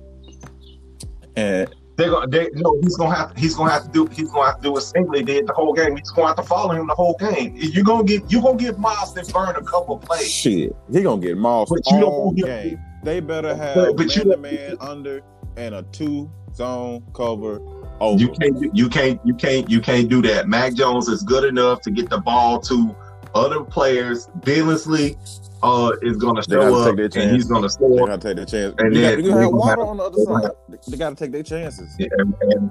[1.37, 4.47] And They're gonna, they, no, he's gonna have, he's gonna have to do, he's gonna
[4.47, 5.97] have to do what Stingley did the whole game.
[5.97, 7.55] He's gonna have to follow him the whole game.
[7.57, 10.31] You're gonna get, you're gonna get Miles and burn a couple plays.
[10.31, 12.81] shit, he gonna get mossed But you don't all him- game.
[13.03, 15.21] They better have But- but you man to man under
[15.57, 17.61] and a two zone cover
[18.01, 18.19] over.
[18.21, 20.49] You can't, you can't, you can't, you can't do that.
[20.49, 22.97] Mac Jones is good enough to get the ball to
[23.35, 24.29] other players.
[24.41, 25.17] Billingsley
[25.63, 27.33] uh, is gonna They gotta show take up their and chance.
[27.33, 27.89] he's gonna score.
[27.91, 28.07] They score.
[28.09, 28.75] gotta take their chance.
[28.79, 30.51] And you then got, you have gonna water have- on the other side.
[30.69, 31.97] They, they gotta take their chances.
[31.99, 32.71] And, and,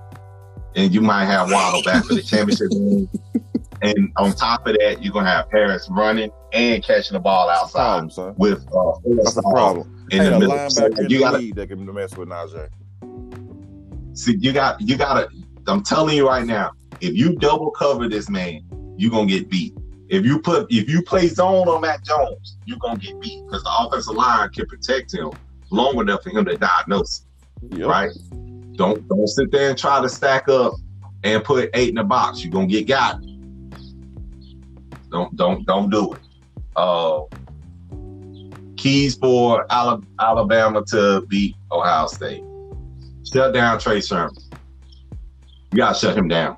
[0.76, 3.10] and you might have Waddle back for the championship game.
[3.82, 7.64] And on top of that, you're gonna have Harris running and catching the ball That's
[7.76, 10.08] outside problem, with uh, That's the problem.
[10.12, 10.70] in Ain't the a middle.
[10.70, 12.70] So linebacker in you the gotta league that can mess with Najee.
[14.18, 15.28] see, you got, you gotta.
[15.68, 16.72] I'm telling you right now,
[17.02, 18.62] if you double cover this man,
[18.98, 19.74] you're gonna get beat.
[20.10, 23.64] If you put, if you play zone on Mac Jones, you're gonna get beat because
[23.64, 25.32] the offensive line can protect him
[25.70, 27.26] long enough for him to diagnose.
[27.70, 27.88] Yep.
[27.88, 28.12] Right?
[28.74, 30.74] Don't don't sit there and try to stack up
[31.24, 32.44] and put eight in the box.
[32.44, 33.22] You're gonna get got.
[35.10, 36.20] Don't don't don't do it.
[36.76, 37.22] Uh,
[38.76, 42.44] keys for Alabama to beat Ohio State.
[43.32, 44.36] Shut down Trey Sermon.
[45.72, 46.58] You gotta shut him down.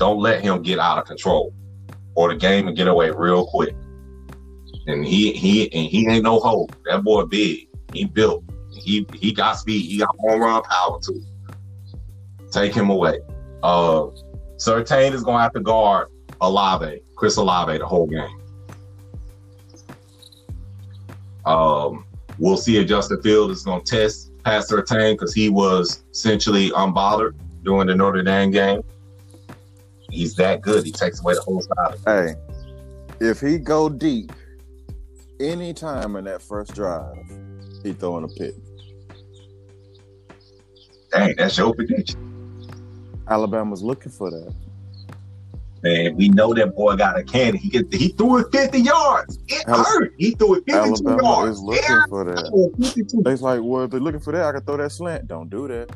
[0.00, 1.52] Don't let him get out of control,
[2.14, 3.76] or the game will get away real quick.
[4.86, 6.74] And he he and he ain't no hope.
[6.86, 7.68] That boy big.
[7.92, 8.42] He built.
[8.72, 9.84] He he got speed.
[9.84, 11.22] He got home run power too.
[12.50, 13.20] Take him away.
[13.62, 14.06] Uh,
[14.56, 16.08] Surtain is gonna have to guard
[16.40, 18.40] Olave, Chris Olave, the whole game.
[21.44, 22.06] Um,
[22.38, 27.34] we'll see if Justin Field is gonna test past Surtain because he was essentially unbothered
[27.62, 28.82] during the Notre Dame game.
[30.10, 30.84] He's that good.
[30.84, 31.96] He takes away the whole side.
[32.06, 32.34] Hey,
[33.20, 34.32] if he go deep
[35.40, 37.14] any time in that first drive,
[37.82, 38.54] he throwing a pick.
[41.12, 42.18] Dang, that's your prediction.
[43.28, 44.54] Alabama's looking for that.
[45.82, 47.56] Man, we know that boy got a cannon.
[47.56, 49.38] He get he threw it 50 yards.
[49.48, 50.12] It hurt.
[50.18, 51.56] He threw it 52 Alabama yards.
[51.56, 52.48] is looking Yeah, for that.
[52.48, 53.22] threw it 52.
[53.26, 55.26] It's like, well, if they're looking for that, I can throw that slant.
[55.26, 55.88] Don't do that.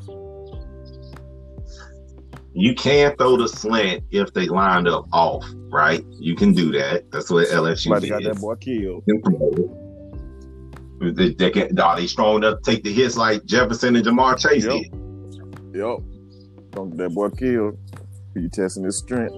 [2.56, 6.04] You can throw the slant if they lined up off, right?
[6.10, 7.10] You can do that.
[7.10, 8.22] That's what LSU Somebody did.
[8.22, 9.02] got that boy killed.
[9.06, 9.50] You can throw
[11.10, 11.16] it.
[11.16, 14.38] They, they can, are they strong enough to take the hits like Jefferson and Ja'Marr
[14.38, 14.72] Chase Yep.
[14.72, 15.76] did?
[15.76, 15.98] Yep.
[16.70, 17.76] Don't get that boy killed.
[18.36, 19.34] You testing his strength.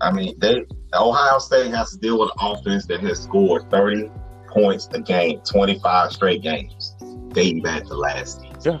[0.00, 4.10] I mean, they Ohio State has to deal with an offense that has scored 30
[4.48, 6.94] points a game, 25 straight games,
[7.28, 8.80] dating back to last season.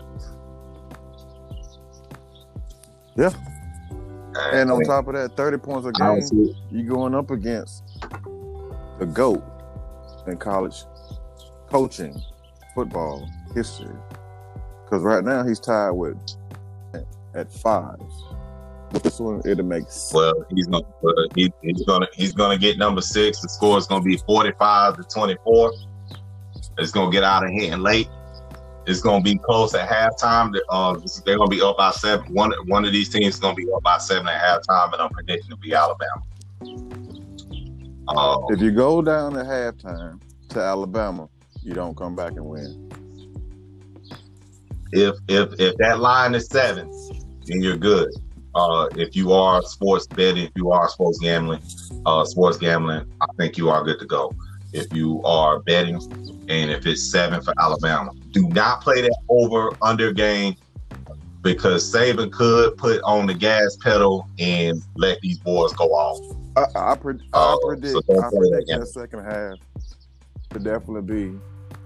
[4.52, 7.82] And on top of that, 30 points a game, see- you going up against
[8.98, 9.42] the GOAT
[10.26, 10.84] in college
[11.68, 12.20] coaching
[12.74, 13.94] football history.
[14.84, 16.16] Because right now he's tied with
[17.34, 17.96] at five.
[19.02, 22.76] This one it'll make s- Well, he's gonna well, he, he's gonna he's gonna get
[22.76, 23.40] number six.
[23.40, 25.72] The score is gonna be forty five to twenty four.
[26.76, 28.08] It's gonna get out of hand late.
[28.86, 30.56] It's gonna be close at halftime.
[30.68, 32.32] Uh, they're gonna be up by seven.
[32.34, 35.10] One one of these teams is gonna be up by seven at halftime, and I'm
[35.10, 36.22] predicting to be Alabama.
[38.08, 41.28] Uh, if you go down at halftime to Alabama,
[41.62, 42.88] you don't come back and win.
[44.92, 46.90] if if if that line is seven,
[47.46, 48.10] then you're good.
[48.54, 51.62] Uh, if you are sports betting, if you are sports gambling,
[52.04, 54.30] uh, sports gambling, I think you are good to go.
[54.72, 55.96] If you are betting,
[56.48, 60.56] and if it's seven for Alabama, do not play that over under game
[61.42, 66.36] because Saban could put on the gas pedal and let these boys go off.
[66.56, 66.96] I, I, I
[67.34, 69.58] Oh, predict, so I that predict that second half
[70.50, 71.38] to definitely be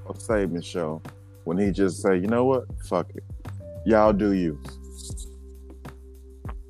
[0.08, 1.00] a Saban show
[1.44, 3.24] when he just say, you know what, fuck it,
[3.84, 4.60] y'all do you.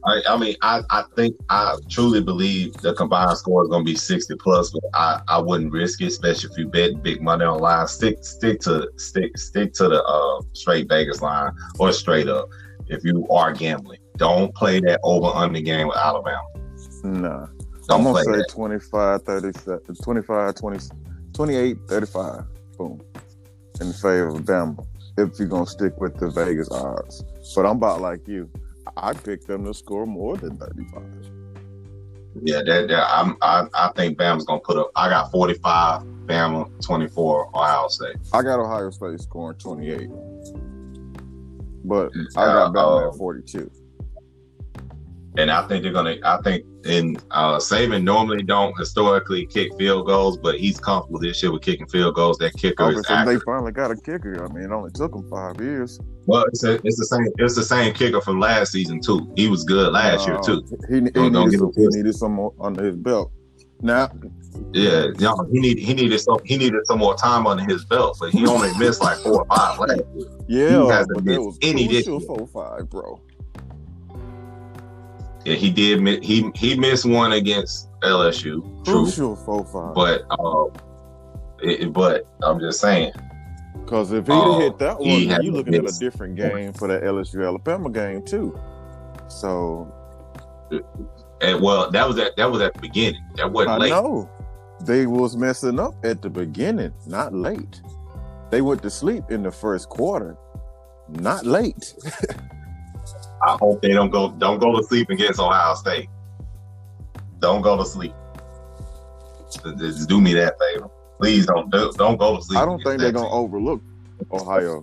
[0.06, 3.90] I, I mean, I, I think I truly believe the combined score is going to
[3.90, 7.44] be sixty plus, but I, I wouldn't risk it, especially if you bet big money
[7.44, 7.88] online.
[7.88, 12.48] Stick stick to stick stick to the uh, straight Vegas line or straight up.
[12.86, 16.46] If you are gambling, don't play that over under game with Alabama.
[17.02, 17.46] Nah.
[17.88, 18.48] Don't I'm gonna say that.
[18.50, 20.78] 25, 37, 25, 20,
[21.32, 22.44] 28, 35.
[22.78, 23.00] Boom.
[23.80, 24.86] In favor of Bama.
[25.18, 27.24] If you're gonna stick with the Vegas odds.
[27.54, 28.48] But I'm about like you.
[28.96, 31.02] I picked them to score more than 35.
[32.42, 34.90] Yeah, that, that I'm, I I think Bama's going to put up.
[34.94, 38.16] I got forty five, Bama twenty four, Ohio State.
[38.34, 40.10] I got Ohio State scoring 28.
[41.84, 43.70] But I Uh, got Bama uh, at 42.
[45.38, 46.16] and I think they're gonna.
[46.24, 51.42] I think in uh, Saban normally don't historically kick field goals, but he's comfortable this
[51.42, 52.38] year with kicking field goals.
[52.38, 54.44] That kicker is Obviously, they finally got a kicker.
[54.44, 55.98] I mean, it only took them five years.
[56.26, 57.26] Well, it's, a, it's the same.
[57.38, 59.32] It's the same kicker from last season too.
[59.36, 60.62] He was good last year Uh, too.
[60.88, 63.30] He, he, Don't- don't needed, some, it he needed some more under his belt.
[63.82, 64.10] Now,
[64.72, 67.84] Yeah, you know, he need he needed some he needed some more time under his
[67.84, 70.28] belt, but he only missed like four or five last year.
[70.48, 72.18] yeah, He hasn't missed was any this year.
[72.20, 73.20] four five, bro.
[75.46, 76.24] Yeah, he did.
[76.24, 78.62] He he missed one against LSU.
[78.84, 79.94] True, Crucial four five.
[79.94, 80.64] but uh,
[81.60, 83.12] it, but I'm just saying.
[83.84, 85.96] Because if he Oh, hit that one, he then had you to looking at a
[86.00, 88.58] different game for that LSU Alabama game too.
[89.28, 89.86] So
[91.40, 93.22] And well, that was at that was at the beginning.
[93.36, 93.90] That wasn't I late.
[93.90, 94.28] know
[94.80, 97.80] they was messing up at the beginning, not late.
[98.50, 100.36] They went to sleep in the first quarter,
[101.08, 101.94] not late.
[103.46, 106.08] I hope they don't go don't go to sleep against Ohio State.
[107.38, 108.12] Don't go to sleep.
[109.52, 110.88] Just- Just do me that favor.
[111.20, 112.58] Please don't do, don't go to sleep.
[112.58, 113.80] I don't think they're that gonna overlook
[114.32, 114.82] Ohio.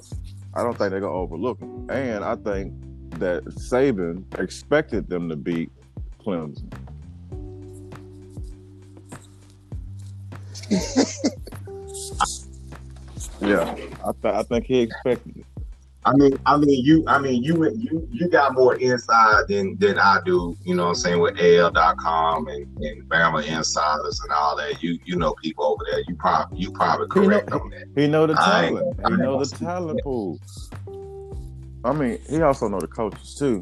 [0.56, 1.90] I don't think they're gonna overlook them.
[1.90, 2.74] And I think
[3.20, 5.70] that Saban expected them to beat
[6.26, 6.72] Clemson.
[13.42, 15.46] yeah, I, th- I think he expected it.
[16.06, 19.98] I mean, I mean, you, I mean, you, you, you got more inside than than
[19.98, 20.58] I do.
[20.64, 24.84] You know, what I'm saying with AL.com and and Bama Insiders and all that.
[24.84, 26.02] You, you know, people over there.
[26.08, 27.88] You probably, you probably You know- correct on that.
[27.96, 29.00] He know the talent.
[29.08, 30.40] He know the talent pool.
[31.86, 33.60] I mean, he also know the coaches too.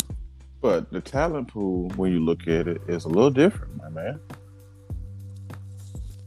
[0.61, 4.19] But the talent pool, when you look at it, is a little different, my man.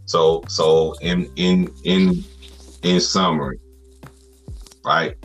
[0.07, 2.25] So, so in in in
[2.83, 3.59] in summary,
[4.85, 5.17] right?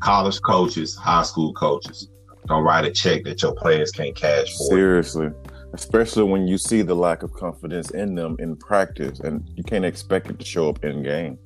[0.00, 2.08] College coaches, high school coaches,
[2.46, 4.68] don't write a check that your players can't cash for.
[4.68, 5.30] Seriously.
[5.72, 9.84] Especially when you see the lack of confidence in them in practice and you can't
[9.84, 11.38] expect it to show up in game.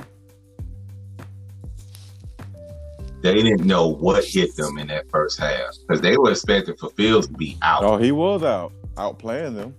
[3.23, 6.91] They didn't know what hit them in that first half because they were expecting for
[6.91, 7.85] Fields to be out.
[7.85, 9.75] Oh, he was out, out playing them.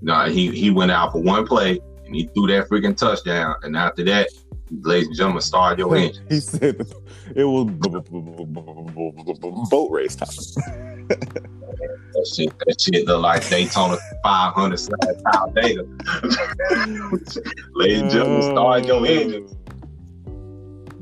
[0.00, 3.56] No, he he went out for one play and he threw that freaking touchdown.
[3.62, 4.28] And after that,
[4.70, 6.24] ladies and gentlemen, start your engine.
[6.28, 6.86] He said
[7.34, 7.70] it was
[9.70, 10.28] boat race time.
[11.08, 14.98] That shit, that shit look like Daytona 500 slash
[15.32, 15.84] Talladega.
[17.74, 19.48] ladies and gentlemen, start your engine.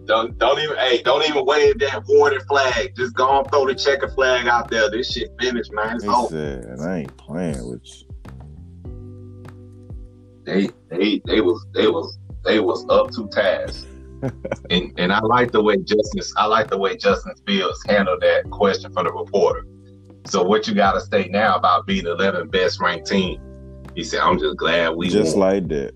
[0.05, 2.95] Don't don't even hey, don't even wave that warning flag.
[2.97, 4.89] Just go and throw the checker flag out there.
[4.91, 5.97] This shit finished, man.
[5.97, 6.29] It's He over.
[6.29, 8.07] said, I ain't playing with you.
[10.45, 12.17] They they they was they was
[12.47, 13.87] they was up to task.
[14.71, 18.51] and and I like the way Justin I like the way Justin Fields handled that
[18.51, 19.67] question from the reporter.
[20.27, 23.41] So what you got to say now about being the 11th best ranked team?
[23.95, 25.93] He said, "I'm just glad we just won." like that.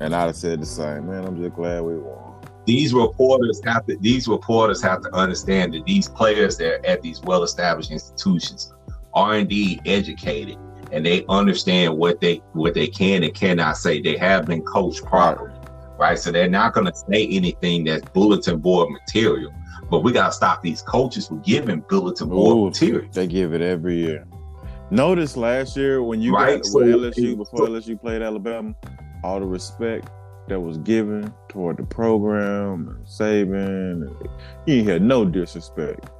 [0.00, 1.24] And I'd have said the same, man.
[1.24, 2.42] I'm just glad we won.
[2.66, 7.02] these reporters have to these reporters have to understand that these players that are at
[7.02, 8.72] these well-established institutions
[9.14, 10.58] are indeed educated
[10.92, 14.00] and they understand what they what they can and cannot say.
[14.00, 15.52] They have been coached properly,
[15.98, 16.18] right?
[16.18, 19.52] So they're not going to say anything that's bulletin board material.
[19.90, 23.08] But we got to stop these coaches from giving bulletin board Ooh, material.
[23.12, 24.26] They give it every year.
[24.90, 28.74] Notice last year when you Right, got so- LSU before LSU played Alabama,
[29.22, 30.08] all the respect
[30.48, 34.10] that was given toward the program and and
[34.66, 36.10] you didn't hear no disrespect.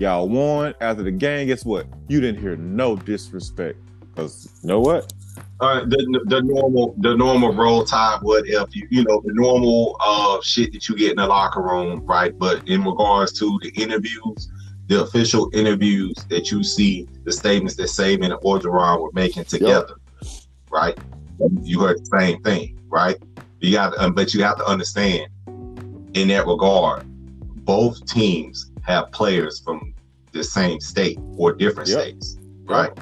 [0.00, 1.46] Y'all won after the game.
[1.48, 1.86] Guess what?
[2.08, 3.78] You didn't hear no disrespect
[4.18, 5.12] because you know what?
[5.60, 9.96] uh, the the normal the normal roll tide what if you you know the normal
[10.00, 12.32] uh shit that you get in the locker room right?
[12.38, 14.48] But in regards to the interviews
[14.86, 19.94] the official interviews that you see the statements that Saban and Orgeron were making together
[20.70, 20.96] right?
[21.62, 23.16] You heard the same thing right?
[23.60, 25.26] You got um, but you have to understand
[26.14, 27.02] in that regard
[27.66, 29.92] both teams have players from
[30.32, 31.98] the same state or different Yep.
[31.98, 32.38] states
[32.68, 32.92] right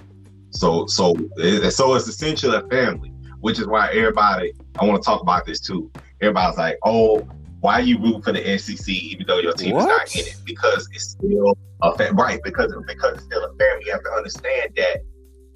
[0.56, 5.06] so so it- so it's essentially a family, which is why everybody I want to
[5.06, 5.90] talk about this too.
[6.20, 7.26] Everybody's like, oh,
[7.60, 10.36] why are you root for the SEC even though your team is not in it?
[10.44, 13.84] Because it's still a fa- right because because it's still a family.
[13.86, 14.98] You have to understand that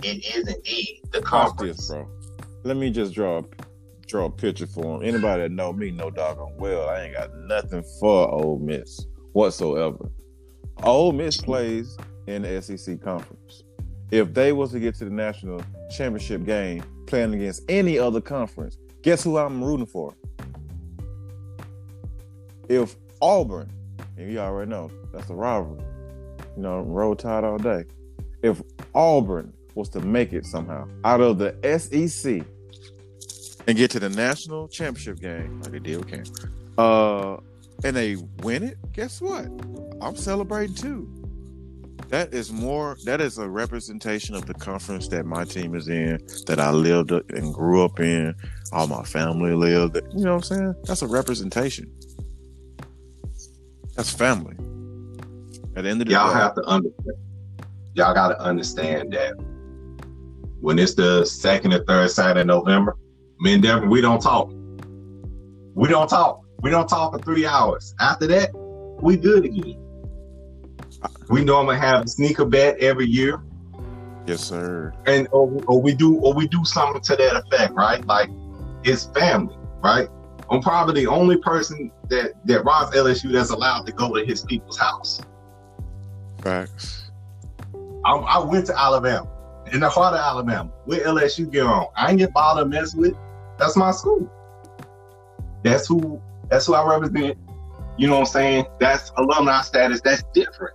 [0.03, 1.89] it is indeed the conference.
[1.89, 1.97] this.
[2.65, 3.43] Let me just draw a,
[4.07, 5.03] draw a picture for him.
[5.09, 6.89] Anybody that know me know doggone well.
[6.89, 10.11] I ain't got nothing for Ole Miss whatsoever.
[10.83, 11.97] Ole Miss plays
[12.27, 13.63] in the SEC conference.
[14.11, 18.77] If they was to get to the national championship game playing against any other conference,
[19.03, 20.15] guess who I'm rooting for?
[22.69, 23.71] If Auburn,
[24.17, 25.85] and you already know that's a rivalry,
[26.57, 27.85] you know, roll tide all day.
[28.43, 28.63] If
[28.95, 32.45] Auburn was to make it somehow out of the SEC
[33.67, 36.25] and get to the national championship game, like they did with Cam,
[36.79, 37.37] uh,
[37.85, 39.47] and they win it, guess what?
[40.01, 41.20] I'm celebrating too.
[42.11, 42.97] That is more.
[43.05, 47.13] That is a representation of the conference that my team is in, that I lived
[47.13, 48.35] and grew up in.
[48.73, 49.97] All my family lived.
[50.13, 50.75] You know what I'm saying?
[50.85, 51.93] That's a representation.
[53.95, 54.57] That's family.
[55.77, 57.17] At the end of the Y'all day, have to understand.
[57.95, 59.35] Y'all got to understand that
[60.61, 62.97] when it's the second or third Saturday of November,
[63.39, 64.51] me and Devin, we don't talk.
[65.75, 66.43] We don't talk.
[66.61, 67.95] We don't talk for three hours.
[68.01, 68.51] After that,
[69.01, 69.90] we good again.
[71.29, 73.43] We normally have a sneaker bet every year,
[74.27, 74.93] yes, sir.
[75.07, 78.05] and or, or we do or we do something to that effect, right?
[78.07, 78.31] Like
[78.85, 80.09] it's family, right?
[80.51, 84.43] I'm probably the only person that that Ross LSU that's allowed to go to his
[84.43, 85.21] people's house.
[86.43, 87.11] Facts.
[88.05, 89.29] I, I went to Alabama,
[89.73, 90.71] in the heart of Alabama.
[90.85, 91.87] Where LSU get on?
[91.97, 93.15] I ain't get bothered mess with.
[93.59, 94.31] That's my school.
[95.63, 96.21] That's who.
[96.49, 97.39] That's who I represent.
[97.97, 98.67] You know what I'm saying?
[98.81, 100.01] That's alumni status.
[100.01, 100.75] That's different.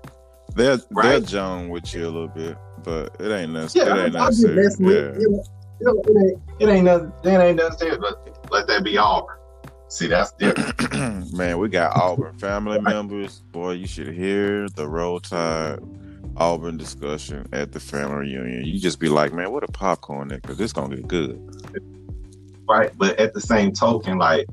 [0.55, 1.69] They're they're Right.
[1.69, 3.87] With you a little bit, but it ain't necessary.
[3.87, 5.21] Yeah, it ain't I, I just necessary.
[5.21, 5.27] Yeah.
[5.27, 5.43] You
[5.81, 6.41] know, it ain't.
[6.61, 7.11] It ain't nothing.
[7.23, 7.97] It ain't nothing serious.
[7.99, 9.35] But let that be Auburn.
[9.89, 11.33] See, that's different.
[11.33, 13.41] Man, we got Auburn family members.
[13.51, 15.79] Boy, you should hear the roll tide
[16.37, 18.65] Auburn discussion at the family reunion.
[18.65, 21.39] You just be like, man, what a popcorn there, because this gonna get good.
[22.67, 22.91] right?
[22.97, 24.47] But at the same token, like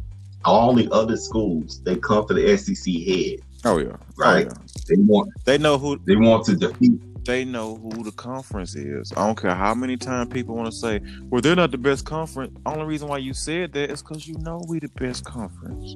[0.44, 4.46] all the other schools, they come to the SEC head, Oh yeah, right?
[4.46, 4.84] Oh, yeah.
[4.88, 7.00] They want They know who they want to defeat.
[7.24, 9.12] they know who the conference is.
[9.16, 11.00] I don't care how many times people want to say,
[11.30, 12.56] well, they're not the best conference.
[12.66, 15.94] Only reason why you said that is because you know we the best conference.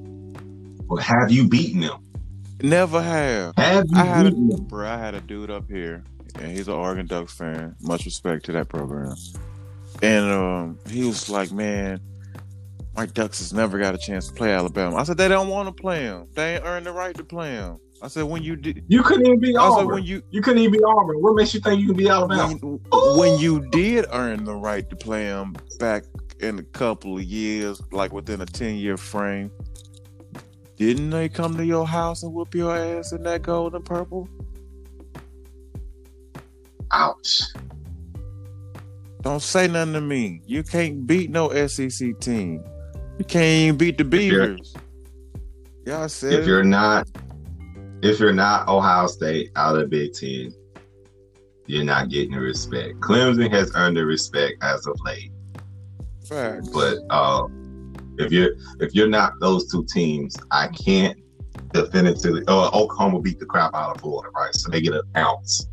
[0.88, 2.02] But have you beaten them?
[2.62, 3.54] Never have.
[3.56, 6.04] Have you I had a, bro, I had a dude up here,
[6.36, 7.74] and he's an Oregon Ducks fan.
[7.82, 9.14] Much respect to that program.
[10.02, 12.00] And um, he was like, "Man,
[12.97, 15.68] my Ducks has never got a chance to play Alabama." I said, "They don't want
[15.68, 16.26] to play him.
[16.34, 19.26] They ain't earned the right to play him." I said, "When you did." You couldn't
[19.26, 19.94] even beat I was like, Auburn.
[19.94, 21.16] when you you couldn't even beat Auburn.
[21.22, 22.55] What makes you think you can be Alabama?
[22.55, 26.05] when, when you did earn the right to play him back
[26.40, 29.51] in a couple of years, like within a ten year frame,
[30.76, 34.28] didn't they come to your house and whoop your ass in that gold and purple?
[36.92, 37.42] Ouch.
[39.22, 40.42] Don't say nothing to me.
[40.47, 42.62] You can't beat no SEC team.
[43.18, 44.74] You can't even beat the Beavers.
[45.86, 47.08] Y'all said If you're not,
[48.02, 50.52] if you're not Ohio State out of the Big Ten,
[51.66, 53.00] you're not getting the respect.
[53.00, 55.32] Clemson has earned the respect as of late,
[56.28, 56.68] facts.
[56.68, 57.46] but uh,
[58.18, 58.50] if you're
[58.80, 61.18] if you're not those two teams, I can't
[61.72, 62.42] definitively.
[62.48, 64.54] Oh, Oklahoma beat the crap out of Florida, right?
[64.54, 65.68] So they get an ounce.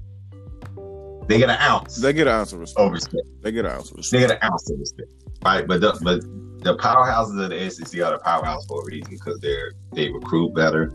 [1.27, 2.85] They get an ounce They get an ounce of respect.
[2.85, 3.23] of respect.
[3.41, 4.27] They get an ounce of They respect.
[4.27, 5.09] get an ounce of respect,
[5.45, 5.65] right?
[5.67, 6.21] But the, but
[6.63, 10.53] the powerhouses of the SEC are the powerhouse for a reason because they're they recruit
[10.55, 10.91] better.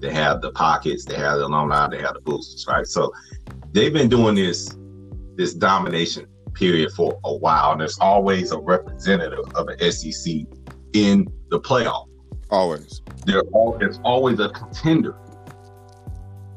[0.00, 1.04] They have the pockets.
[1.04, 1.88] They have the alumni.
[1.88, 2.86] They have the boosters, right?
[2.86, 3.12] So
[3.72, 4.76] they've been doing this
[5.36, 10.34] this domination period for a while, and there's always a representative of an SEC
[10.92, 12.06] in the playoff.
[12.50, 13.02] Always.
[13.26, 15.16] There all there's always a contender,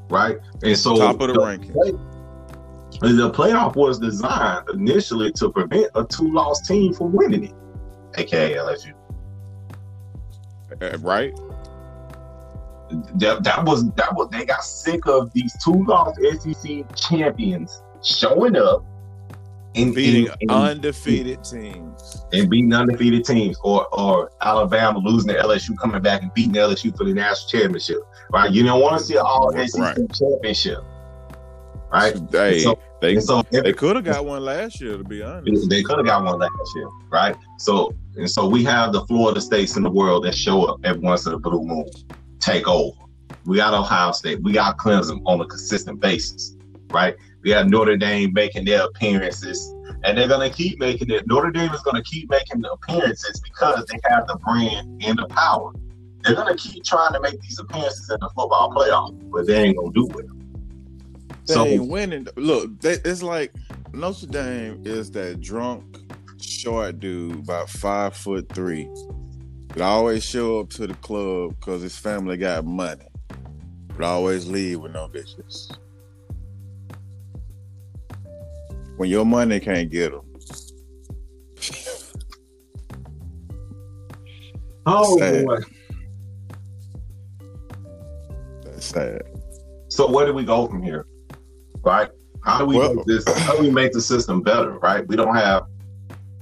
[0.10, 0.38] right?
[0.64, 1.74] And so Top of the ranking.
[1.74, 7.56] the playoff was designed initially to prevent a two-loss team from winning it,
[8.18, 8.94] aka LSU.
[10.82, 11.34] Uh, Right?
[13.16, 18.58] That, that was that was they got sick of these two lost SEC champions showing
[18.58, 18.84] up
[19.76, 22.26] and Beating and, and, undefeated teams.
[22.34, 26.96] and beating undefeated teams, or or Alabama losing to LSU, coming back and beating LSU
[26.98, 28.00] for the national championship.
[28.34, 28.52] Right?
[28.52, 29.98] You don't want to see an all SEC Right.
[30.14, 30.80] championship,
[31.94, 32.14] right?
[32.32, 35.70] Hey, So- they so they could have got one last year, to be honest.
[35.70, 37.36] They could have got one last year, right?
[37.62, 41.02] So and so we have the Florida states in the world that show up every
[41.02, 41.86] once in a blue moon,
[42.40, 42.98] take over.
[43.46, 46.56] We got Ohio State, we got Clemson on a consistent basis,
[46.92, 47.16] right?
[47.44, 51.28] We have Notre Dame making their appearances, and they're gonna keep making it.
[51.28, 55.28] Notre Dame is gonna keep making the appearances because they have the brand and the
[55.28, 55.72] power.
[56.24, 59.78] They're gonna keep trying to make these appearances in the football playoff, but they ain't
[59.78, 60.26] gonna do it.
[61.46, 62.28] They So ain't winning.
[62.36, 63.54] Look, they, it's like
[63.94, 65.98] Notre Dame is that drunk,
[66.42, 68.90] short dude, about five foot three,
[69.70, 73.06] that always show up to the club because his family got money,
[73.88, 75.76] but always leave with no bitches.
[78.98, 80.22] When your money can't get them,
[84.86, 85.46] oh Sad.
[85.46, 85.58] boy.
[88.64, 89.22] that's sad.
[89.90, 91.06] So where do we go from here?
[91.84, 92.10] Right?
[92.44, 94.78] How do we Well- make this how do we make the system better?
[94.80, 95.08] Right?
[95.08, 95.64] We don't have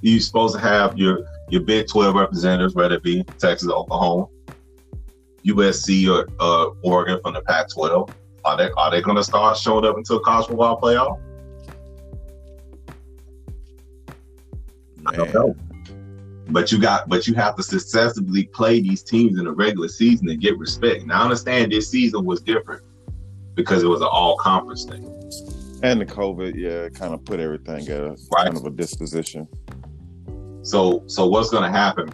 [0.01, 4.27] you're supposed to have your your Big 12 representatives, whether it be Texas, Oklahoma,
[5.45, 8.09] USC or uh, Oregon from the Pac 12.
[8.45, 11.19] Are they are they gonna start showing up into a college football playoff?
[15.05, 15.55] I don't know.
[16.49, 20.29] But you got but you have to successfully play these teams in the regular season
[20.29, 21.05] and get respect.
[21.05, 22.83] Now I understand this season was different
[23.55, 25.03] because it was an all conference thing.
[25.81, 28.45] And the COVID, yeah, kind of put everything at a Right.
[28.45, 29.47] kind of a disposition.
[30.70, 32.13] So so what's gonna happen?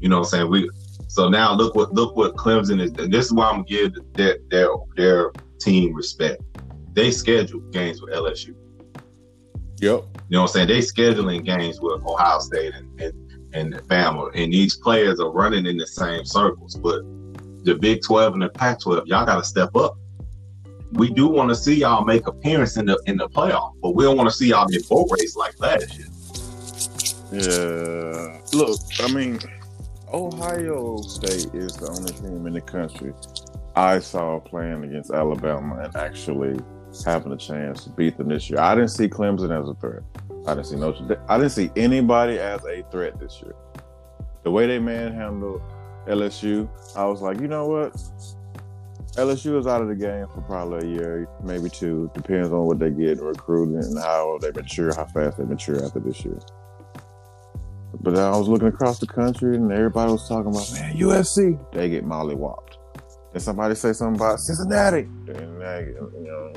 [0.00, 0.50] You know what I'm saying?
[0.50, 0.70] We
[1.08, 4.36] so now look what look what Clemson is this is why I'm gonna give their
[4.50, 6.42] their their team respect.
[6.92, 8.54] They schedule games with LSU.
[9.78, 9.80] Yep.
[9.80, 9.92] You
[10.28, 10.68] know what I'm saying?
[10.68, 13.14] They scheduling games with Ohio State and and,
[13.54, 16.74] and Bama, and these players are running in the same circles.
[16.74, 17.00] But
[17.64, 19.96] the Big 12 and the Pac 12, y'all got to step up.
[20.92, 24.04] We do want to see y'all make appearance in the in the playoff, but we
[24.04, 26.08] don't want to see y'all get boat race like last year.
[27.32, 28.38] Yeah.
[28.52, 29.38] Look, I mean,
[30.12, 33.12] Ohio State is the only team in the country
[33.74, 36.58] I saw playing against Alabama and actually
[37.04, 38.60] having a chance to beat them this year.
[38.60, 40.02] I didn't see Clemson as a threat.
[40.46, 41.18] I didn't see Dame.
[41.28, 43.54] I didn't see anybody as a threat this year.
[44.44, 45.60] The way they manhandled
[46.06, 47.92] LSU, I was like, you know what?
[49.16, 52.10] LSU is out of the game for probably a year, maybe two.
[52.14, 56.00] Depends on what they get recruiting and how they mature, how fast they mature after
[56.00, 56.38] this year.
[58.00, 61.88] But I was looking across the country and everybody was talking about, man, USC, they
[61.88, 62.76] get mollywopped.
[63.32, 65.08] Then somebody say something about Cincinnati.
[65.24, 66.52] Then they, you know,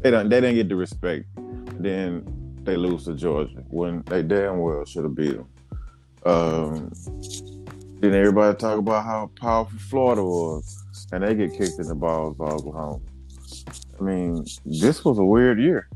[0.00, 1.26] they don't they didn't get the respect.
[1.78, 2.24] Then
[2.62, 5.48] they lose to Georgia when they damn well should have beat them.
[6.24, 6.92] Um,
[8.00, 12.36] then everybody talk about how powerful Florida was, and they get kicked in the balls
[12.36, 13.00] by Oklahoma.
[13.98, 15.88] I mean, this was a weird year.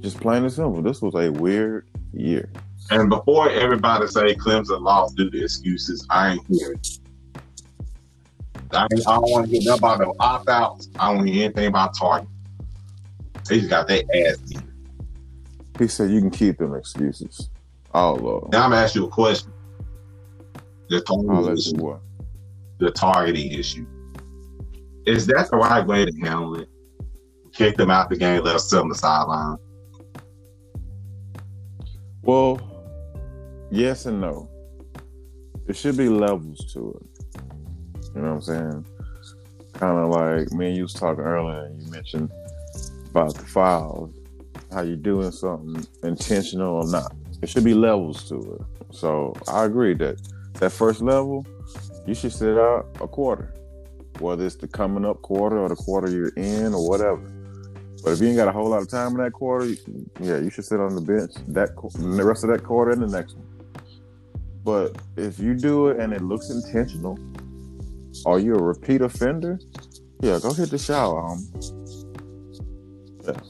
[0.00, 0.82] Just plain and simple.
[0.82, 2.50] This was a weird year.
[2.90, 6.78] And before everybody say Clemson lost due to excuses, I ain't hearing.
[6.78, 7.00] it.
[8.72, 10.88] I, ain't- I don't want to hear nothing about no opt outs.
[10.98, 12.28] I don't want to hear anything about Target.
[13.48, 14.60] They just got their ass beat.
[15.78, 17.50] He said you can keep them excuses.
[17.94, 18.52] Oh Lord.
[18.52, 19.52] Now I'm gonna ask you a question.
[20.88, 21.76] The targeting issue.
[21.82, 22.00] what?
[22.78, 23.86] The targeting issue.
[25.06, 26.68] Is that the right way to handle it?
[27.52, 29.56] Kick them out the game, let us sit on the sideline.
[32.22, 32.58] Well,
[33.70, 34.48] yes and no.
[35.66, 37.40] There should be levels to it.
[38.14, 38.86] You know what I'm saying?
[39.74, 42.30] Kind of like me and you was talking earlier, and you mentioned
[43.10, 44.14] about the files,
[44.72, 47.14] how you doing something intentional or not.
[47.40, 48.94] There should be levels to it.
[48.94, 50.20] So I agree that
[50.54, 51.44] that first level,
[52.06, 53.52] you should sit out a quarter,
[54.20, 57.20] whether it's the coming up quarter or the quarter you're in or whatever.
[58.02, 59.66] But if you ain't got a whole lot of time in that quarter,
[60.20, 63.08] yeah, you should sit on the bench that the rest of that quarter and the
[63.08, 63.46] next one.
[64.66, 67.16] But if you do it and it looks intentional,
[68.26, 69.60] are you a repeat offender?
[70.20, 71.24] Yeah, go hit the shower.
[71.24, 71.46] Um,
[73.24, 73.40] yeah,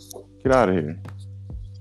[0.45, 1.01] get out of here.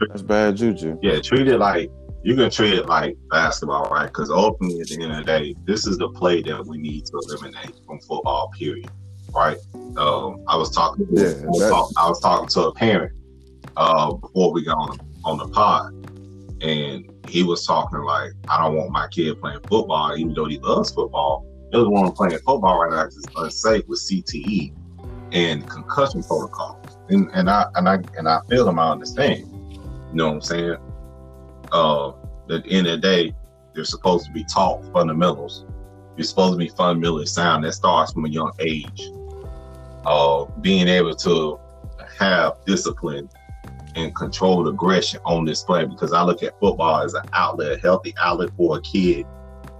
[0.07, 0.97] That's bad juju.
[1.01, 1.91] Yeah, treat it like
[2.23, 4.07] you can treat it like basketball, right?
[4.07, 7.05] Because ultimately, at the end of the day, this is the play that we need
[7.07, 8.49] to eliminate from football.
[8.57, 8.89] Period.
[9.33, 9.57] Right?
[9.97, 11.07] Um, I was talking.
[11.11, 13.11] Yeah, I, was that- talk- I was talking to a parent
[13.75, 15.91] uh, before we got on on the pod,
[16.67, 20.59] and he was talking like, "I don't want my kid playing football, even though he
[20.59, 21.45] loves football.
[21.65, 24.73] He doesn't want him playing football right now because it's unsafe with CTE
[25.31, 28.79] and concussion protocols." And and I and I and I feel him.
[28.79, 29.47] I understand.
[29.51, 30.77] You know what I'm saying?
[31.71, 32.09] uh,
[32.49, 33.35] at the end of the day,
[33.73, 35.65] they're supposed to be taught fundamentals.
[36.15, 37.65] You're supposed to be fundamentally sound.
[37.65, 39.09] That starts from a young age.
[40.05, 41.59] Uh, being able to
[42.17, 43.29] have discipline
[43.95, 48.13] and controlled aggression on display because I look at football as an outlet, a healthy
[48.21, 49.25] outlet for a kid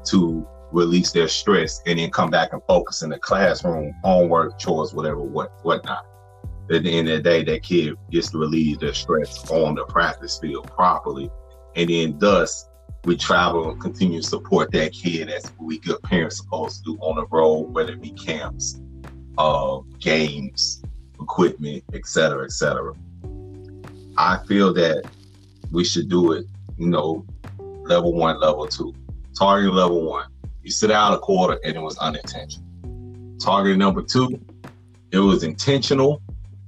[0.06, 4.94] to release their stress and then come back and focus in the classroom, homework, chores,
[4.94, 6.06] whatever, what whatnot.
[6.72, 9.86] At the end of the day, that kid gets to relieve their stress on the
[9.86, 11.30] practice field properly
[11.76, 12.70] and then thus
[13.04, 16.98] we travel and continue to support that kid as we good parents supposed to do
[17.02, 18.82] on the road, whether it be camps,
[19.38, 20.82] uh, games,
[21.20, 22.94] equipment, et cetera, et cetera.
[24.18, 25.04] I feel that
[25.72, 26.46] we should do it,
[26.78, 27.26] you know,
[27.84, 28.94] level one, level two.
[29.38, 30.28] Target level one,
[30.64, 32.66] you sit out a quarter and it was unintentional.
[33.40, 34.40] Target number two,
[35.12, 36.22] it was intentional.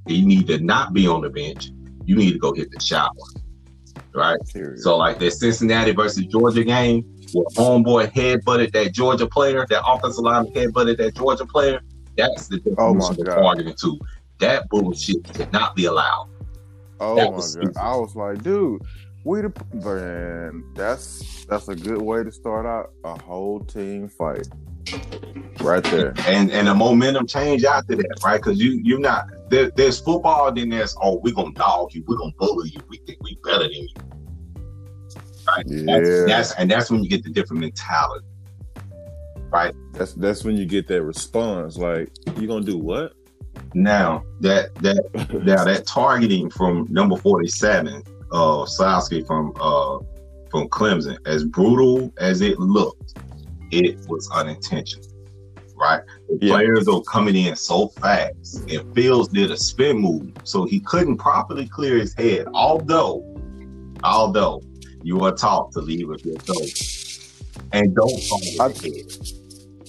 [0.05, 1.69] You need to not be on the bench.
[2.05, 3.11] You need to go hit the shower.
[4.13, 4.39] Right?
[4.53, 4.79] Period.
[4.79, 9.83] So like that Cincinnati versus Georgia game where homeboy head butted that Georgia player, that
[9.85, 11.81] offensive line head butted that Georgia player,
[12.17, 13.35] that's the Oh, my of God.
[13.35, 13.99] targeting too.
[14.39, 16.29] That bullshit cannot be allowed.
[16.99, 17.61] Oh That my was god!
[17.63, 17.77] stupid.
[17.77, 18.81] I was like, dude,
[19.23, 20.63] we the man.
[20.75, 24.47] That's that's a good way to start out a whole team fight,
[25.59, 26.13] right there.
[26.25, 28.37] And and the momentum change after that, right?
[28.37, 32.17] Because you you're not there, there's football, then there's oh we're gonna dog you, we're
[32.17, 33.87] gonna bully you, we think we better than you.
[35.47, 35.65] Right?
[35.67, 36.25] That's, Yeah.
[36.27, 38.25] that's and that's when you get the different mentality.
[39.49, 39.73] Right?
[39.93, 41.77] That's that's when you get that response.
[41.77, 43.13] Like, you gonna do what?
[43.77, 45.03] Now that that
[45.45, 48.01] Now that targeting from number forty-seven,
[48.31, 49.99] uh, Skalski from uh
[50.49, 53.19] from Clemson, as brutal as it looked,
[53.71, 55.05] it was unintentional,
[55.75, 56.01] right?
[56.29, 56.53] The Yeah.
[56.55, 61.17] players are coming in so fast, and Fields did a spin move, so he couldn't
[61.17, 62.47] properly clear his head.
[62.53, 63.23] Although,
[64.03, 64.63] although
[65.03, 69.11] you are taught to leave with your toes and don't fall I- your head.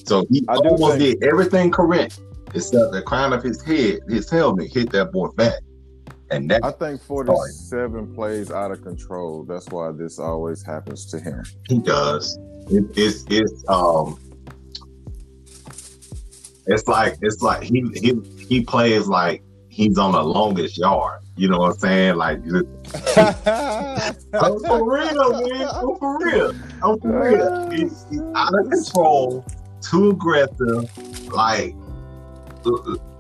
[0.07, 2.20] So he I almost think- did everything correct,
[2.55, 5.61] except the crown of his head, his helmet hit that boy back.
[6.30, 9.44] And that I think forty-seven plays out of control.
[9.44, 11.42] That's why this always happens to him.
[11.68, 12.38] he does.
[12.70, 14.18] It, it's it's um
[16.66, 21.22] it's like it's like he he he plays like he's on the longest yard.
[21.36, 22.16] You know what I'm saying?
[22.16, 22.40] Like
[23.16, 25.68] I'm for real, man.
[25.68, 26.53] I'm for real.
[26.82, 27.70] I'm for real.
[27.70, 29.46] He's, he's out of control,
[29.80, 31.74] too aggressive, like.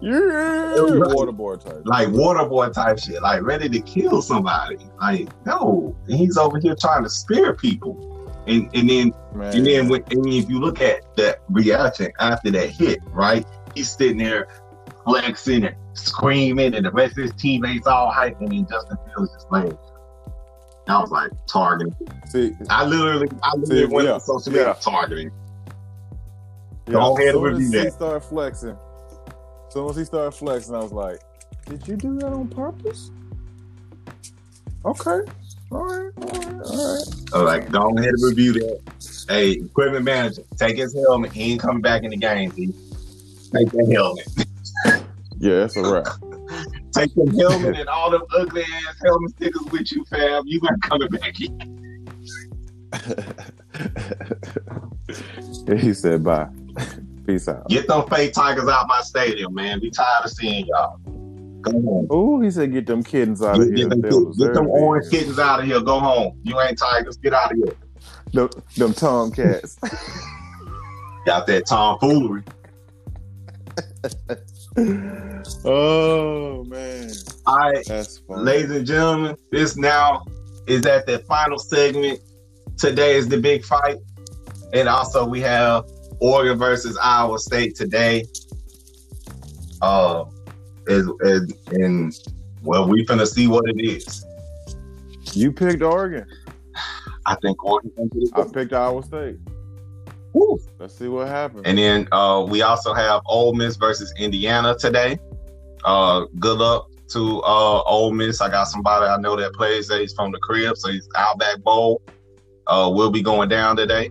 [0.02, 1.82] Waterboard type.
[1.84, 4.78] like waterboard type shit, like ready to kill somebody.
[5.00, 5.96] Like, no.
[6.06, 8.04] And he's over here trying to spare people.
[8.46, 9.56] And and then Man.
[9.56, 13.46] and then when, and if you look at that reaction after that hit, right?
[13.74, 14.48] He's sitting there
[15.04, 19.50] flexing and screaming, and the rest of his teammates all hyping, and Justin Fields just
[19.52, 19.76] laying.
[20.86, 21.94] I was like targeting.
[22.28, 24.72] See, I literally, I literally See, went yeah, on social media yeah.
[24.80, 25.30] targeting.
[26.86, 27.92] yeah, Go ahead and review that.
[27.92, 28.76] started flexing,
[29.68, 31.20] as once he started flexing, I was like,
[31.66, 33.10] "Did you do that on purpose?"
[34.84, 35.20] Okay,
[35.70, 37.04] all right, all right, all right.
[37.32, 38.80] I was like, go ahead and review that.
[39.28, 41.32] Hey, equipment manager, take his helmet.
[41.32, 42.50] He ain't coming back in the game.
[42.52, 42.66] He
[43.52, 45.04] take that helmet.
[45.40, 46.04] Yeah, that's a wrap.
[46.92, 50.42] Take the helmet and all them ugly ass helmet stickers with you, fam.
[50.46, 52.08] You not coming back in.
[55.78, 56.48] he said, "Bye,
[57.28, 59.78] peace out." Get them fake tigers out my stadium, man.
[59.80, 60.98] We tired of seeing y'all.
[61.60, 62.06] Go home.
[62.10, 65.10] Oh, he said, "Get them kittens out of Get, here." them, get them orange it.
[65.10, 65.80] kittens out of here.
[65.80, 66.40] Go home.
[66.42, 67.16] You ain't tigers.
[67.16, 67.74] Get out of here.
[68.32, 69.76] Them, them tomcats.
[71.26, 72.42] Got that tomfoolery.
[75.64, 77.10] oh man,
[77.46, 78.42] All right, that's funny.
[78.42, 80.24] ladies and gentlemen, this now
[80.66, 82.20] is at the final segment.
[82.76, 83.96] Today is the big fight.
[84.72, 85.84] And also we have
[86.20, 88.24] Oregon versus Iowa State today.
[89.80, 90.24] Uh,
[90.88, 92.12] as, as, and
[92.62, 94.24] Well, we finna see what it is.
[95.34, 96.26] You picked Oregon.
[97.26, 97.92] I think Oregon.
[97.96, 99.38] can get it I picked Iowa State.
[100.32, 100.58] Woo.
[100.78, 101.62] Let's see what happens.
[101.64, 105.18] And then uh, we also have Ole Miss versus Indiana today.
[105.84, 108.40] Uh, good luck to uh, Ole Miss.
[108.40, 110.00] I got somebody I know that plays there.
[110.00, 112.02] He's from the crib, so he's Outback Bowl.
[112.66, 114.10] Uh, will be going down today.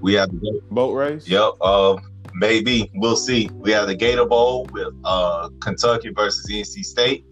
[0.00, 1.26] We have the Boat race.
[1.28, 1.52] yep.
[1.60, 1.96] Uh,
[2.34, 3.48] maybe we'll see.
[3.54, 7.24] We have the Gator Bowl with uh, Kentucky versus NC State.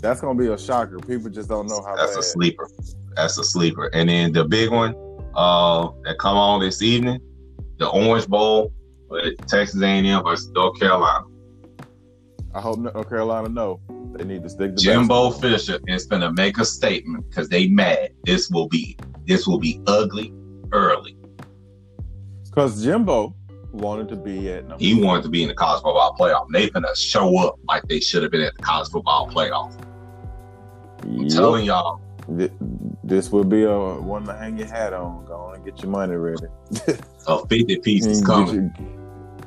[0.00, 0.98] That's gonna be a shocker.
[0.98, 2.20] People just don't know how That's bad.
[2.20, 2.68] a sleeper.
[3.16, 3.86] That's a sleeper.
[3.92, 4.94] And then the big one
[5.34, 7.20] uh, that come on this evening,
[7.78, 8.72] the Orange Bowl
[9.08, 11.26] with Texas A&M versus North Carolina.
[12.54, 13.80] I hope North Carolina know
[14.12, 15.50] they need to stick to Jimbo basketball.
[15.50, 18.10] Fisher is gonna make a statement because they mad.
[18.24, 18.96] This will be
[19.26, 20.32] this will be ugly
[20.72, 21.16] early.
[22.50, 23.34] Because Jimbo
[23.72, 24.82] wanted to be at number.
[24.84, 26.46] He wanted to be in the college football playoff.
[26.52, 29.72] They finna show up like they should have been at the college football playoff.
[31.02, 31.28] I'm Yep.
[31.32, 32.00] telling y'all,
[32.36, 32.52] Th-
[33.02, 35.24] This would be a one to hang your hat on.
[35.24, 36.46] Go on and get your money ready.
[37.26, 38.70] a 50 piece is coming.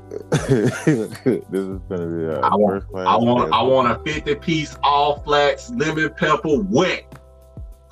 [0.32, 3.08] this is gonna be a I want- first class.
[3.08, 7.04] I want I want a 50 piece all flats, lemon pepper, wet.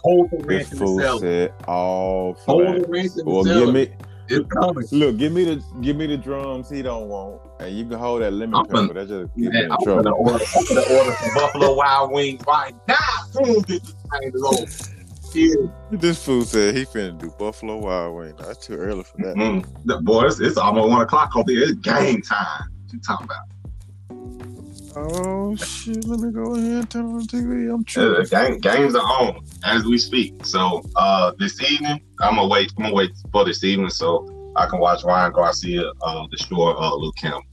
[0.03, 2.85] Hold the rent in the said all Hold flats.
[2.85, 3.89] the rent in the Well, give me
[4.31, 4.85] It's coming.
[4.91, 5.17] look.
[5.17, 8.31] Give me the give me the drums he don't want, and you can hold that
[8.31, 8.93] lemon I'm pepper.
[8.93, 12.41] that just me Man, in I'm gonna order, I'm gonna order some Buffalo Wild Wings
[12.47, 12.95] right now.
[13.31, 14.87] Soon this thing.
[15.33, 15.55] Yeah.
[15.91, 18.35] This fool said he finna do Buffalo Wild Wings.
[18.37, 19.35] That's too early for that.
[19.37, 19.65] Mm.
[19.85, 21.63] The- Boy, it's, it's almost one o'clock over here.
[21.63, 22.63] It's game time.
[22.83, 24.60] What you talking about?
[24.95, 26.05] Oh shit!
[26.05, 27.73] Let me go ahead and turn on the TV.
[27.73, 28.25] I'm tripping.
[28.25, 30.45] game, games are on as we speak.
[30.45, 32.73] So uh, this evening, I'm gonna wait.
[32.77, 36.95] I'm gonna wait for this evening so I can watch Ryan Garcia uh, destroy uh,
[36.95, 37.43] Luke Campbell.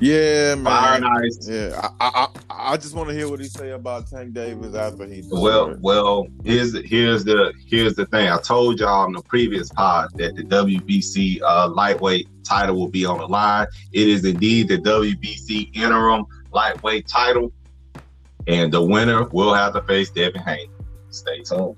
[0.00, 1.24] Yeah, Fire man.
[1.24, 1.48] ice.
[1.48, 4.74] Yeah, I, I, I, I just want to hear what he say about Tank Davis
[4.74, 5.22] after he.
[5.30, 8.28] Well, well, here's the, here's the here's the thing.
[8.28, 13.06] I told y'all in the previous pod that the WBC uh, lightweight title will be
[13.06, 13.66] on the line.
[13.92, 17.52] It is indeed the WBC interim lightweight title,
[18.46, 20.68] and the winner will have to face Devin Haney.
[21.08, 21.76] Stay tuned.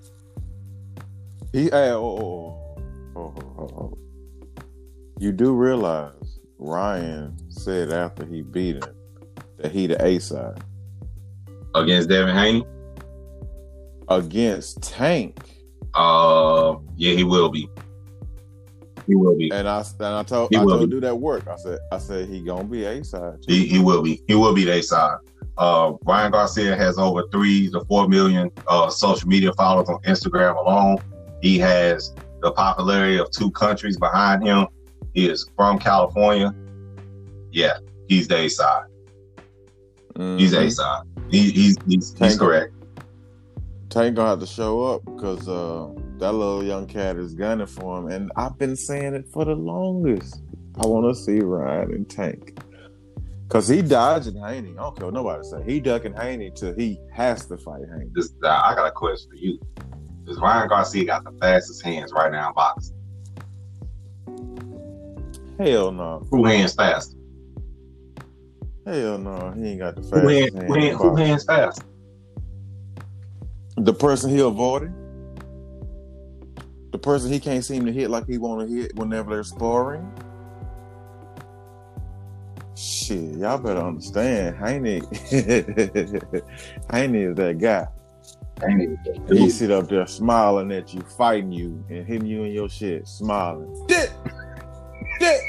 [1.53, 1.65] he.
[1.65, 2.75] Hey, oh, oh,
[3.17, 3.99] oh, oh, oh, oh.
[5.21, 8.95] You do realize Ryan said after he beat him
[9.59, 10.63] that he the A side
[11.75, 12.65] Against Devin Haney,
[14.09, 15.39] against Tank,
[15.95, 17.69] uh, yeah, he will be.
[19.07, 19.51] He will be.
[19.53, 21.47] and I and I told He I told do that work.
[21.47, 23.39] I said I said he gonna be A side.
[23.47, 24.23] He, he will be.
[24.27, 25.19] He will be a side.
[25.57, 30.57] Uh, Ryan Garcia has over three to four million uh, social media followers on Instagram
[30.57, 30.99] alone.
[31.43, 34.67] He has the popularity of two countries behind him.
[35.15, 36.55] He is from California.
[37.59, 38.85] Yeah, he's the A side.
[40.17, 40.67] He's Mhm.
[40.67, 41.03] A side.
[41.29, 42.73] He, he's he's, he's Tank- correct.
[43.91, 45.89] Tank gonna have to show up because uh,
[46.19, 49.57] that little young cat is gunning for him, and I've been saying it for the
[49.57, 50.41] longest.
[50.81, 52.61] I want to see Ryan and Tank
[53.49, 54.71] because he dodging Haney.
[54.79, 55.61] I don't care what nobody say.
[55.65, 58.11] He ducking Haney till he has to fight Haney.
[58.15, 59.59] This, uh, I got a question for you.
[60.27, 62.95] Does Ryan Garcia got the fastest hands right now in boxing?
[65.59, 67.17] Hell no, Who hands fast?
[68.89, 71.83] Hell no, he ain't got the Who, hand, fastest who, hand hand, who hands fast?
[73.77, 74.93] The person he avoided,
[76.93, 80.11] the person he can't seem to hit like he want to hit whenever they're sparring.
[82.75, 84.57] Shit, y'all better understand.
[84.57, 85.03] Haney,
[86.91, 87.87] Haney is that guy.
[89.29, 93.07] He sit up there smiling at you, fighting you, and hitting you in your shit,
[93.07, 93.87] smiling.
[93.87, 94.11] Dip,
[95.21, 95.41] dip,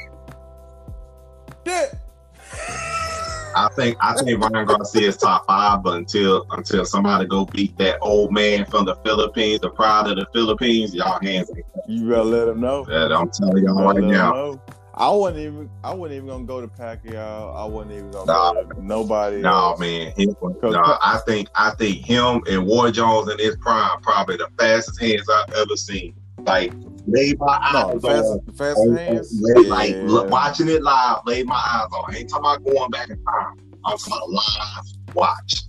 [3.60, 7.78] I think I think Ryan Garcia is top five, but until until somebody go beat
[7.78, 11.51] that old man from the Philippines, the pride of the Philippines, y'all hands.
[11.88, 12.86] You better let him know.
[12.86, 14.62] That I'm telling y'all right now.
[14.93, 15.70] I wasn't even.
[15.84, 17.55] I wasn't even gonna go to Pacquiao.
[17.55, 18.53] I wasn't even gonna Nah.
[18.53, 19.38] go to nobody.
[19.41, 19.80] No else.
[19.80, 24.38] man, him, nah, I think I think him and Roy Jones in his prime probably
[24.38, 26.16] the fastest hands I've ever seen.
[26.45, 26.74] Like
[27.08, 28.41] laid my No, eyes fast, on.
[28.56, 29.41] fast on- hands.
[29.56, 32.14] on- Like look, watching it live, laid my eyes on.
[32.14, 33.58] I ain't talking about going back in time.
[33.86, 35.64] I'm talking live watch.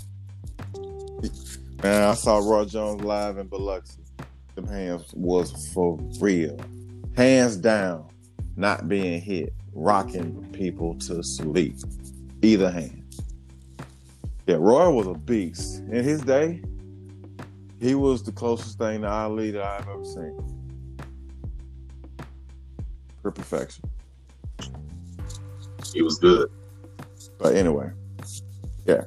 [1.83, 3.99] Man, I saw Roy Jones live in Biloxi.
[4.55, 6.59] Them hands was for real.
[7.17, 8.07] Hands down,
[8.57, 11.77] not being hit, rocking people to sleep.
[12.43, 13.03] Either hand.
[14.47, 15.79] Yeah, Roy was a beast.
[15.91, 16.63] In his day,
[17.81, 20.37] he was the closest thing to Ali that I've ever seen.
[23.23, 23.91] For perfection.
[25.93, 26.51] He was good.
[27.39, 27.91] But anyway,
[28.87, 29.05] yeah,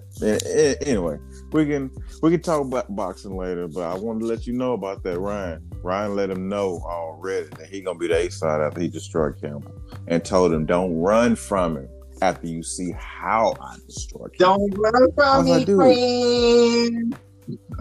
[0.85, 1.17] Anyway,
[1.51, 1.91] we can
[2.21, 5.19] we can talk about boxing later, but I wanted to let you know about that
[5.19, 5.69] Ryan.
[5.81, 9.41] Ryan let him know already that he gonna be the A side after he destroyed
[9.41, 9.73] Campbell,
[10.07, 11.89] and told him don't run from him
[12.21, 14.69] after you see how I destroy Campbell.
[14.69, 17.17] Don't run from me, friend.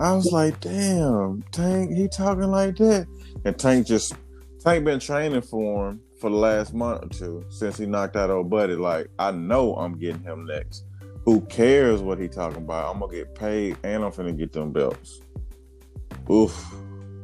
[0.01, 3.07] I was like, damn, Tank, he talking like that,
[3.45, 4.15] and Tank just
[4.61, 8.31] Tank been training for him for the last month or two since he knocked out
[8.31, 8.77] old buddy.
[8.77, 10.85] Like, I know I'm getting him next.
[11.25, 12.95] Who cares what he talking about?
[12.95, 15.21] I'm gonna get paid and I'm finna get them belts.
[16.31, 16.75] Oof.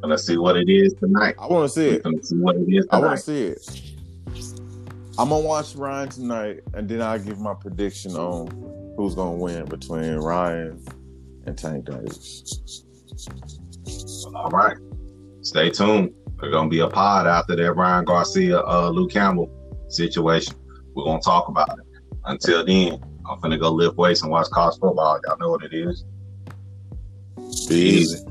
[0.03, 1.37] Let's see what it is tonight.
[1.39, 2.03] I want to see it.
[2.05, 2.87] Let's see what it is.
[2.87, 2.97] Tonight.
[2.97, 3.93] I want to see it.
[5.17, 8.49] I'm gonna watch Ryan tonight, and then I'll give my prediction on
[8.97, 10.85] who's gonna win between Ryan
[11.47, 12.85] and Tank Davis.
[14.35, 14.77] All right,
[15.43, 16.13] stay tuned.
[16.41, 19.51] There's gonna be a pod after that Ryan Garcia, uh, Luke Campbell
[19.89, 20.55] situation.
[20.95, 22.03] We're gonna talk about it.
[22.25, 25.21] Until then, I'm finna go lift weights and watch college football.
[25.27, 26.05] Y'all know what it is.
[27.69, 28.28] Be easy.